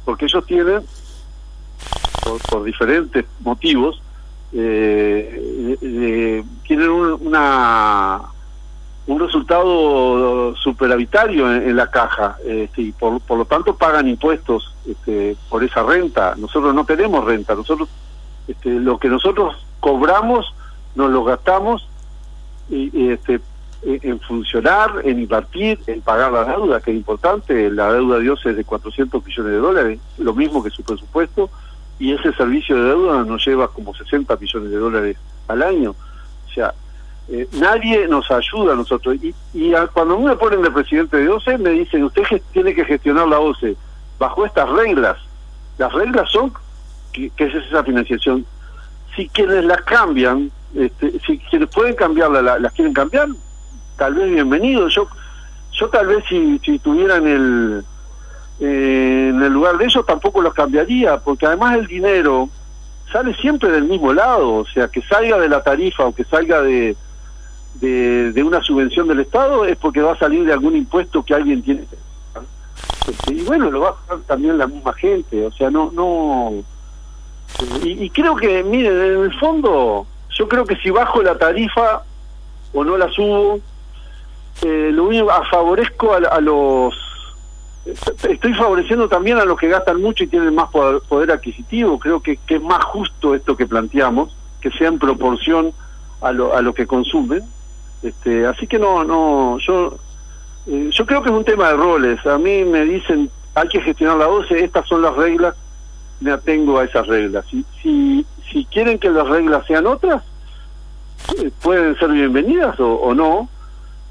porque 0.05 0.25
ellos 0.25 0.45
tienen 0.47 0.83
por, 2.51 2.65
diferentes 2.65 3.25
motivos 3.41 4.03
eh, 4.53 6.43
tienen 6.67 6.89
un, 6.89 7.27
una 7.27 8.23
un 9.11 9.19
resultado 9.19 10.55
superavitario 10.55 11.53
en, 11.53 11.75
la 11.75 11.91
caja 11.91 12.37
este, 12.47 12.83
y 12.83 12.93
por, 12.93 13.21
por 13.21 13.39
lo 13.39 13.45
tanto 13.45 13.75
pagan 13.75 14.07
impuestos 14.07 14.73
este, 14.89 15.37
por 15.49 15.65
esa 15.65 15.83
renta. 15.83 16.35
Nosotros 16.37 16.73
no 16.73 16.85
tenemos 16.85 17.25
renta, 17.25 17.57
nosotros 17.57 17.89
este, 18.47 18.71
lo 18.71 18.99
que 18.99 19.09
nosotros 19.09 19.67
cobramos 19.81 20.55
nos 20.95 21.11
lo 21.11 21.25
gastamos 21.25 21.89
y, 22.69 23.09
este, 23.09 23.41
en 23.83 24.21
funcionar, 24.21 25.03
en 25.03 25.19
invertir, 25.19 25.81
en 25.89 26.03
pagar 26.03 26.31
la 26.31 26.45
deuda, 26.45 26.81
que 26.81 26.93
es 26.93 26.97
importante. 26.97 27.69
La 27.69 27.93
deuda 27.93 28.19
de 28.19 28.23
Dios 28.23 28.47
es 28.47 28.55
de 28.55 28.63
400 28.63 29.27
millones 29.27 29.53
de 29.53 29.59
dólares, 29.59 30.01
lo 30.19 30.35
mismo 30.35 30.63
que 30.63 30.71
su 30.71 30.85
presupuesto, 30.85 31.51
y 31.99 32.13
ese 32.13 32.33
servicio 32.35 32.77
de 32.77 32.91
deuda 32.91 33.25
nos 33.25 33.45
lleva 33.45 33.67
como 33.67 33.93
60 33.93 34.37
millones 34.37 34.71
de 34.71 34.77
dólares 34.77 35.17
al 35.49 35.63
año. 35.63 35.97
O 36.47 36.53
sea, 36.53 36.75
eh, 37.33 37.49
nadie 37.53 38.09
nos 38.09 38.29
ayuda 38.31 38.73
a 38.73 38.77
nosotros. 38.77 39.17
Y, 39.23 39.33
y 39.55 39.73
cuando 39.93 40.19
me 40.19 40.35
ponen 40.35 40.63
de 40.63 40.71
presidente 40.71 41.17
de 41.17 41.29
OCE, 41.29 41.59
me 41.59 41.71
dicen, 41.71 42.03
usted 42.03 42.25
tiene 42.53 42.75
que 42.75 42.85
gestionar 42.85 43.29
la 43.29 43.39
OCE 43.39 43.77
bajo 44.19 44.45
estas 44.45 44.69
reglas. 44.69 45.17
Las 45.79 45.93
reglas 45.93 46.29
son 46.31 46.53
que, 47.13 47.31
es 47.37 47.55
esa 47.55 47.85
financiación. 47.85 48.45
Si 49.15 49.29
quienes 49.29 49.65
las 49.65 49.83
cambian, 49.83 50.51
este, 50.75 51.21
si 51.21 51.39
quienes 51.39 51.69
pueden 51.69 51.95
cambiarla, 51.95 52.59
las 52.59 52.73
quieren 52.73 52.95
cambiar, 52.95 53.29
tal 53.97 54.15
vez 54.15 54.33
bienvenido. 54.33 54.89
Yo, 54.89 55.07
yo 55.73 55.89
tal 55.89 56.09
vez 56.09 56.25
si, 56.29 56.59
si 56.59 56.81
en 56.85 57.29
el, 57.29 57.85
eh, 58.59 59.31
en 59.33 59.41
el 59.41 59.53
lugar 59.53 59.79
de 59.79 59.85
eso 59.85 60.03
tampoco 60.03 60.43
los 60.43 60.53
cambiaría, 60.53 61.19
porque 61.19 61.47
además 61.47 61.77
el 61.77 61.87
dinero 61.87 62.49
sale 63.13 63.35
siempre 63.37 63.71
del 63.71 63.85
mismo 63.85 64.13
lado, 64.13 64.55
o 64.55 64.67
sea, 64.67 64.89
que 64.89 65.01
salga 65.03 65.39
de 65.39 65.49
la 65.49 65.63
tarifa 65.63 66.07
o 66.07 66.15
que 66.15 66.25
salga 66.25 66.61
de, 66.63 66.97
de, 67.81 68.43
una 68.43 68.63
subvención 68.63 69.09
del 69.09 69.21
Estado 69.21 69.65
es 69.65 69.77
porque 69.77 70.03
va 70.03 70.13
a 70.13 70.19
salir 70.19 70.45
de 70.45 70.53
algún 70.53 70.77
impuesto 70.77 71.23
que 71.23 71.35
alguien 71.35 71.63
tiene. 71.63 71.85
Este, 73.09 73.35
y 73.35 73.43
bueno, 73.43 73.71
lo 73.71 73.81
va 73.81 73.89
a 73.91 73.95
pagar 73.95 74.25
también 74.27 74.59
la 74.59 74.67
misma 74.67 74.93
gente, 74.95 75.47
o 75.47 75.53
sea, 75.53 75.71
no... 75.71 75.91
no 75.93 76.63
y, 77.83 78.09
creo 78.11 78.37
que, 78.37 78.63
miren, 78.63 78.93
en 78.93 79.21
el 79.25 79.35
fondo, 79.39 80.07
yo 80.31 80.49
creo 80.49 80.65
que 80.65 80.77
si 80.77 80.91
bajo 80.91 81.21
la 81.23 81.37
tarifa 81.37 82.03
o 82.73 82.85
no 82.85 82.97
la 82.97 83.09
subo, 83.11 83.61
eh, 84.63 84.91
lo 84.93 85.05
único, 85.05 85.29
favorezco 85.51 86.15
a 86.15 86.41
los 86.41 86.95
estoy 88.29 88.55
favoreciendo 88.55 89.09
también 89.09 89.39
a 89.39 89.45
los 89.45 89.59
que 89.59 89.69
gastan 89.69 90.01
mucho 90.01 90.25
y 90.25 90.27
tienen 90.27 90.55
más 90.55 90.71
poder, 90.71 91.31
adquisitivo. 91.31 91.99
Creo 91.99 92.21
que, 92.21 92.39
es 92.47 92.63
más 92.63 92.85
justo 92.85 93.35
esto 93.35 93.57
que 93.57 93.67
planteamos, 93.67 94.37
que 94.61 94.71
sea 94.71 94.89
en 94.89 94.99
proporción 94.99 95.73
a 96.21 96.33
lo, 96.33 96.55
a 96.55 96.63
lo 96.63 96.75
que 96.75 96.87
consumen. 96.87 97.43
Este, 98.03 98.47
así 98.47 98.67
que 98.67 98.79
no, 98.79 99.05
no, 99.05 99.59
yo, 99.59 99.99
eh, 100.67 100.91
yo 100.93 101.07
creo 101.07 101.23
que 101.23 101.29
es 101.29 101.35
un 101.35 101.45
tema 101.45 101.69
de 101.69 101.77
roles. 101.77 102.25
A 102.27 102.39
mí 102.39 102.65
me 102.65 102.85
dicen, 102.85 103.31
hay 103.55 103.69
que 103.69 103.81
gestionar 103.81 104.17
la 104.17 104.29
OCE, 104.29 104.65
estas 104.65 104.87
son 104.89 105.03
las 105.03 105.15
reglas, 105.15 105.55
me 106.21 106.33
atengo 106.33 106.79
a 106.79 106.85
esas 106.85 107.07
reglas. 107.07 107.45
Si, 107.51 107.65
si, 107.83 108.27
si 108.51 108.65
quieren 108.67 108.99
que 108.99 109.11
las 109.11 109.29
reglas 109.29 109.67
sean 109.67 109.87
otras, 109.87 110.23
eh, 111.39 111.51
pueden 111.63 111.97
ser 111.99 112.11
bienvenidas 112.11 112.79
o, 112.79 113.15
no, 113.15 113.49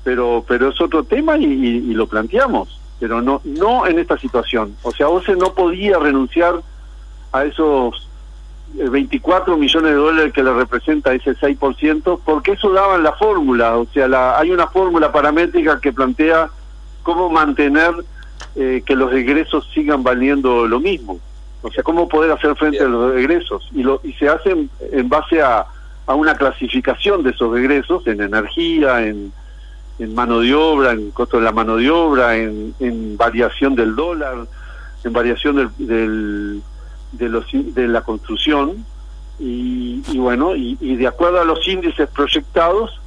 pero, 0.04 0.44
pero 0.48 0.70
es 0.70 0.80
otro 0.80 1.04
tema 1.04 1.38
y 1.38 1.94
lo 1.94 2.08
planteamos 2.08 2.80
pero 3.00 3.22
no 3.22 3.42
no 3.44 3.88
en 3.88 3.98
esta 3.98 4.18
situación. 4.18 4.76
O 4.84 4.92
sea, 4.92 5.08
OCE 5.08 5.36
no 5.36 5.54
podía 5.54 5.98
renunciar 5.98 6.62
a 7.32 7.46
esos 7.46 8.09
24 8.74 9.54
eh, 9.54 9.58
millones 9.58 9.92
de 9.92 9.98
dólares 9.98 10.34
que 10.34 10.44
le 10.44 10.54
representa 10.54 11.14
ese 11.14 11.36
6%, 11.36 12.20
porque 12.24 12.54
eso 12.54 12.72
daba 12.72 12.96
en 12.96 13.04
la 13.04 13.14
fórmula. 13.14 13.78
O 13.78 13.86
sea, 13.88 14.08
la, 14.08 14.38
hay 14.38 14.52
una 14.52 14.68
fórmula 14.68 15.12
paramétrica 15.12 15.80
que 15.80 15.94
plantea 15.94 16.50
cómo 17.04 17.30
mantener 17.30 17.94
eh, 18.56 18.84
que 18.86 18.96
los 18.96 19.12
egresos 19.14 19.70
sigan 19.74 20.04
valiendo 20.04 20.68
lo 20.68 20.80
mismo. 20.80 21.20
O 21.62 21.72
sea, 21.72 21.84
cómo 21.84 22.08
poder 22.08 22.32
hacer 22.32 22.56
frente 22.56 22.80
a 22.80 22.88
los 22.88 23.16
egresos. 23.16 23.70
Y, 23.74 23.84
lo, 23.84 24.00
y 24.04 24.14
se 24.14 24.30
hace 24.30 24.56
en, 24.92 25.10
base 25.10 25.42
a, 25.42 25.66
una 26.08 26.36
clasificación 26.36 27.22
de 27.22 27.32
esos 27.32 27.56
egresos 27.58 28.08
en 28.08 28.22
energía, 28.22 29.06
en 29.06 29.32
en 30.00 30.16
mano 30.16 30.40
de 30.40 30.56
obra, 30.56 30.94
en 30.94 31.12
costo 31.12 31.38
de 31.38 31.44
la 31.44 31.52
mano 31.52 31.76
de 31.76 31.90
obra, 31.92 32.38
en, 32.38 32.74
en 32.80 33.18
variación 33.18 33.76
del 33.76 33.96
dólar, 33.96 34.48
en 35.04 35.14
variación 35.14 35.72
del, 35.78 36.62
de, 37.12 37.30
los, 37.30 37.46
de 37.52 37.88
la 37.88 38.02
construcción. 38.02 38.86
Y, 39.40 40.18
bueno, 40.18 40.56
y, 40.56 40.76
de 40.96 41.08
acuerdo 41.08 41.40
a 41.40 41.46
los 41.46 41.66
índices 41.68 42.10
proyectados, 42.10 43.00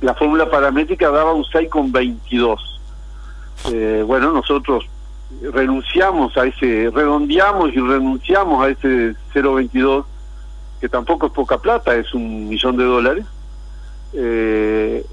la 0.00 0.14
fórmula 0.14 0.48
paramétrica 0.48 1.10
daba 1.10 1.32
un 1.32 1.44
6,22. 1.44 2.58
Eh, 3.72 4.04
bueno, 4.06 4.32
nosotros 4.32 4.84
renunciamos 5.42 6.36
a 6.36 6.46
ese, 6.46 6.90
redondeamos 6.94 7.74
y 7.74 7.80
renunciamos 7.80 8.64
a 8.64 8.68
ese 8.68 9.16
0,22, 9.34 10.04
que 10.80 10.88
tampoco 10.88 11.26
es 11.26 11.32
poca 11.32 11.58
plata, 11.58 11.96
es 11.96 12.14
un 12.14 12.48
millón 12.48 12.76
de 12.76 12.84
dólares. 12.84 13.26
Eh, 14.12 15.04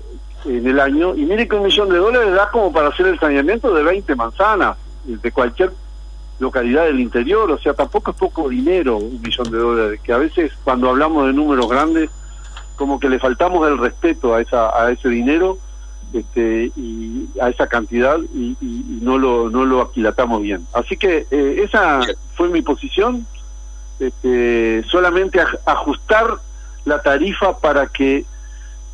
en 0.46 0.68
el 0.68 0.80
año, 0.80 1.16
y 1.16 1.26
mire 1.26 1.48
que 1.48 1.56
un 1.56 1.64
millón 1.64 1.90
de 1.90 1.98
dólares 1.98 2.34
da 2.34 2.50
como 2.52 2.72
para 2.72 2.90
hacer 2.90 3.08
el 3.08 3.20
saneamiento 3.20 3.74
de 3.74 3.84
20 3.84 4.16
manzanas, 4.16 4.78
de 5.06 5.32
cualquier 5.32 5.72
localidad 6.44 6.86
del 6.86 7.00
interior, 7.00 7.50
o 7.50 7.58
sea, 7.58 7.74
tampoco 7.74 8.12
es 8.12 8.18
poco 8.18 8.50
dinero 8.50 8.98
un 8.98 9.22
millón 9.22 9.50
de 9.50 9.58
dólares, 9.58 10.00
que 10.04 10.14
a 10.14 10.18
veces 10.18 10.52
cuando 10.64 10.90
hablamos 10.90 11.26
de 11.26 11.34
números 11.34 11.68
grandes, 11.68 12.10
como 12.76 13.00
que 13.00 13.10
le 13.10 13.18
faltamos 13.18 13.68
el 13.68 13.78
respeto 13.78 14.36
a, 14.36 14.42
esa, 14.42 14.70
a 14.78 14.92
ese 14.92 15.10
dinero 15.10 15.58
este, 16.14 16.72
y 16.76 17.28
a 17.42 17.50
esa 17.50 17.68
cantidad 17.68 18.18
y, 18.34 18.56
no, 19.02 19.18
lo, 19.18 19.50
no 19.50 19.66
lo 19.66 19.82
aquilatamos 19.82 20.42
bien. 20.42 20.66
Así 20.74 20.98
que 20.98 21.26
eh, 21.32 21.62
esa 21.64 22.02
fue 22.36 22.50
mi 22.50 22.62
posición, 22.62 23.26
este, 24.00 24.84
solamente 24.90 25.40
ajustar 25.66 26.38
la 26.86 27.02
tarifa 27.02 27.58
para 27.58 27.88
que 27.88 28.26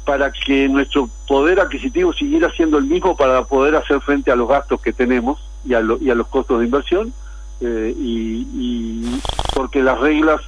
para 0.06 0.32
que 0.32 0.68
nuestro 0.68 1.08
poder 1.28 1.60
adquisitivo 1.60 2.14
siguiera 2.14 2.50
siendo 2.52 2.80
el 2.80 2.86
mismo 2.86 3.16
para 3.16 3.44
poder 3.44 3.76
hacer 3.76 4.02
frente 4.02 4.32
a 4.32 4.36
los 4.36 4.48
gastos 4.50 4.82
que 4.82 4.92
tenemos 4.92 5.40
y 5.66 5.76
a, 5.76 5.82
y 6.02 6.10
a 6.10 6.16
los 6.16 6.28
costos 6.28 6.60
de 6.60 6.66
inversión 6.66 7.14
eh, 7.62 7.94
y, 7.98 9.22
porque 9.54 9.82
las 9.84 10.00
reglas 10.00 10.42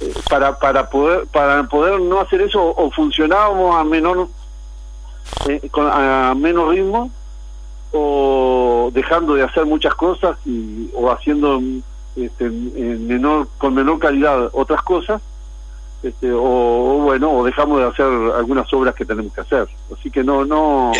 eh, 0.00 0.12
para 0.28 0.58
para 0.58 0.90
poder 0.90 1.26
para 1.28 1.62
poder 1.64 2.00
no 2.00 2.20
hacer 2.20 2.42
eso 2.42 2.74
o 2.76 2.90
funcionábamos 2.90 3.76
a 3.76 3.84
menor 3.84 4.28
eh, 5.48 5.70
a 5.74 6.34
menos 6.36 6.70
ritmo 6.70 7.10
o 7.92 8.90
dejando 8.92 9.34
de 9.34 9.42
hacer 9.42 9.64
muchas 9.66 9.94
cosas 9.94 10.36
y, 10.44 10.90
o 10.94 11.10
haciendo 11.10 11.60
este, 12.16 12.46
en 12.46 13.06
menor 13.06 13.48
con 13.58 13.74
menor 13.74 13.98
calidad 13.98 14.50
otras 14.52 14.82
cosas 14.82 15.22
este, 16.02 16.32
o, 16.32 17.00
bueno, 17.02 17.30
o 17.30 17.44
dejamos 17.44 17.78
de 17.78 17.86
hacer 17.86 18.06
algunas 18.06 18.72
obras 18.72 18.94
que 18.94 19.04
tenemos 19.04 19.32
que 19.34 19.42
hacer. 19.42 19.68
Así 19.96 20.10
que 20.10 20.24
no, 20.24 20.44
no, 20.44 20.92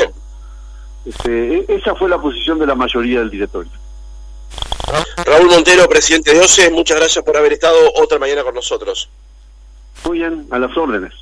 este, 1.06 1.58
e, 1.58 1.64
esa 1.68 1.94
fue 1.94 2.08
la 2.08 2.18
posición 2.18 2.58
de 2.58 2.66
la 2.66 2.74
mayoría 2.74 3.20
del 3.20 3.30
directorio. 3.30 3.72
Raúl 5.24 5.48
Montero, 5.48 5.88
presidente 5.88 6.32
de 6.32 6.40
OCE, 6.40 6.70
muchas 6.70 6.98
gracias 6.98 7.24
por 7.24 7.36
haber 7.36 7.52
estado 7.52 7.76
otra 7.96 8.18
mañana 8.18 8.42
con 8.42 8.54
nosotros. 8.54 9.08
Muy 10.04 10.18
bien, 10.18 10.46
a 10.50 10.58
las 10.58 10.76
órdenes. 10.76 11.12